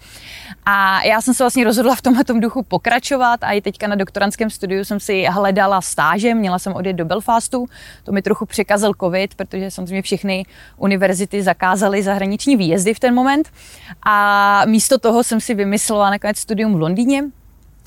A 0.66 1.02
já 1.04 1.20
jsem 1.20 1.34
se 1.34 1.42
vlastně 1.42 1.64
rozhodla 1.64 1.94
v 1.94 2.02
tomhle 2.02 2.24
duchu 2.40 2.62
pokračovat 2.62 3.44
a 3.44 3.52
i 3.52 3.60
teďka 3.60 3.86
na 3.86 3.94
doktorantském 3.94 4.50
studiu 4.50 4.84
jsem 4.84 5.00
si 5.00 5.24
hledala 5.24 5.80
stáže, 5.80 6.34
měla 6.34 6.58
jsem 6.58 6.72
odjet 6.72 6.92
do 6.92 7.04
Belfastu, 7.04 7.66
to 8.04 8.12
mi 8.12 8.22
trochu 8.22 8.46
překazil 8.46 8.92
covid, 9.00 9.34
samozřejmě 9.70 10.02
všechny 10.02 10.44
univerzity 10.76 11.42
zakázaly 11.42 12.02
zahraniční 12.02 12.56
výjezdy 12.56 12.94
v 12.94 13.00
ten 13.00 13.14
moment. 13.14 13.50
A 14.06 14.62
místo 14.66 14.98
toho 14.98 15.24
jsem 15.24 15.40
si 15.40 15.54
vymyslela 15.54 16.10
nakonec 16.10 16.38
studium 16.38 16.74
v 16.74 16.80
Londýně, 16.80 17.24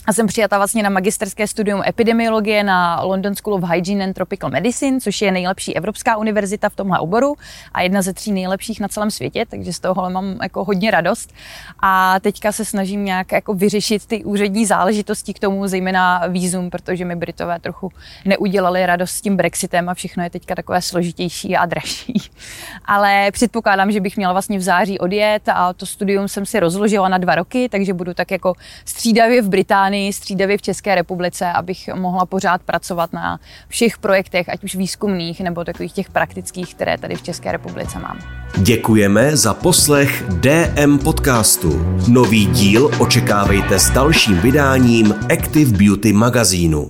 a 0.08 0.14
jsem 0.14 0.28
přijata 0.28 0.58
vlastně 0.58 0.84
na 0.84 0.90
magisterské 0.90 1.48
studium 1.48 1.84
epidemiologie 1.88 2.64
na 2.64 3.02
London 3.02 3.36
School 3.36 3.54
of 3.54 3.64
Hygiene 3.64 4.04
and 4.04 4.14
Tropical 4.14 4.50
Medicine, 4.50 5.00
což 5.00 5.22
je 5.22 5.32
nejlepší 5.32 5.76
evropská 5.76 6.18
univerzita 6.18 6.70
v 6.70 6.76
tomhle 6.76 7.00
oboru 7.00 7.36
a 7.72 7.82
jedna 7.82 8.02
ze 8.02 8.14
tří 8.14 8.32
nejlepších 8.32 8.80
na 8.80 8.88
celém 8.88 9.12
světě, 9.12 9.46
takže 9.50 9.74
z 9.74 9.80
toho 9.80 10.10
mám 10.10 10.40
jako 10.44 10.64
hodně 10.64 10.92
radost. 10.92 11.34
A 11.80 12.20
teďka 12.20 12.52
se 12.52 12.66
snažím 12.66 13.06
nějak 13.06 13.32
jako 13.32 13.54
vyřešit 13.54 14.06
ty 14.06 14.24
úřední 14.24 14.66
záležitosti 14.66 15.34
k 15.34 15.40
tomu, 15.40 15.68
zejména 15.68 16.28
výzum, 16.28 16.70
protože 16.70 17.06
mi 17.06 17.16
Britové 17.16 17.60
trochu 17.60 17.92
neudělali 18.26 18.86
radost 18.86 19.12
s 19.12 19.22
tím 19.22 19.38
Brexitem 19.38 19.90
a 19.90 19.94
všechno 19.94 20.24
je 20.24 20.30
teďka 20.30 20.56
takové 20.56 20.82
složitější 20.82 21.58
a 21.58 21.66
dražší. 21.66 22.14
Ale 22.86 23.32
předpokládám, 23.32 23.92
že 23.92 24.00
bych 24.00 24.18
měla 24.18 24.34
vlastně 24.34 24.58
v 24.58 24.62
září 24.62 25.00
odjet 25.00 25.50
a 25.50 25.74
to 25.74 25.86
studium 25.86 26.28
jsem 26.28 26.46
si 26.46 26.60
rozložila 26.60 27.10
na 27.10 27.18
dva 27.18 27.36
roky, 27.36 27.70
takže 27.70 27.94
budu 27.94 28.14
tak 28.14 28.32
jako 28.32 28.54
střídavě 28.86 29.42
v 29.42 29.50
Británii 29.50 29.91
Británii, 29.92 30.14
střídavě 30.14 30.58
v 30.58 30.62
České 30.62 30.96
republice, 30.96 31.46
abych 31.46 31.90
mohla 31.94 32.26
pořád 32.26 32.62
pracovat 32.62 33.14
na 33.14 33.40
všech 33.68 33.98
projektech, 33.98 34.50
ať 34.50 34.64
už 34.64 34.76
výzkumných 34.76 35.42
nebo 35.42 35.64
takových 35.64 35.94
těch 35.94 36.10
praktických, 36.10 36.76
které 36.76 36.98
tady 36.98 37.16
v 37.16 37.22
České 37.22 37.52
republice 37.52 38.00
mám. 38.00 38.20
Děkujeme 38.58 39.38
za 39.38 39.54
poslech 39.54 40.24
DM 40.30 41.00
podcastu. 41.00 41.86
Nový 42.08 42.46
díl 42.46 42.92
očekávejte 43.00 43.80
s 43.80 43.90
dalším 43.90 44.40
vydáním 44.40 45.14
Active 45.34 45.78
Beauty 45.78 46.14
magazínu. 46.14 46.90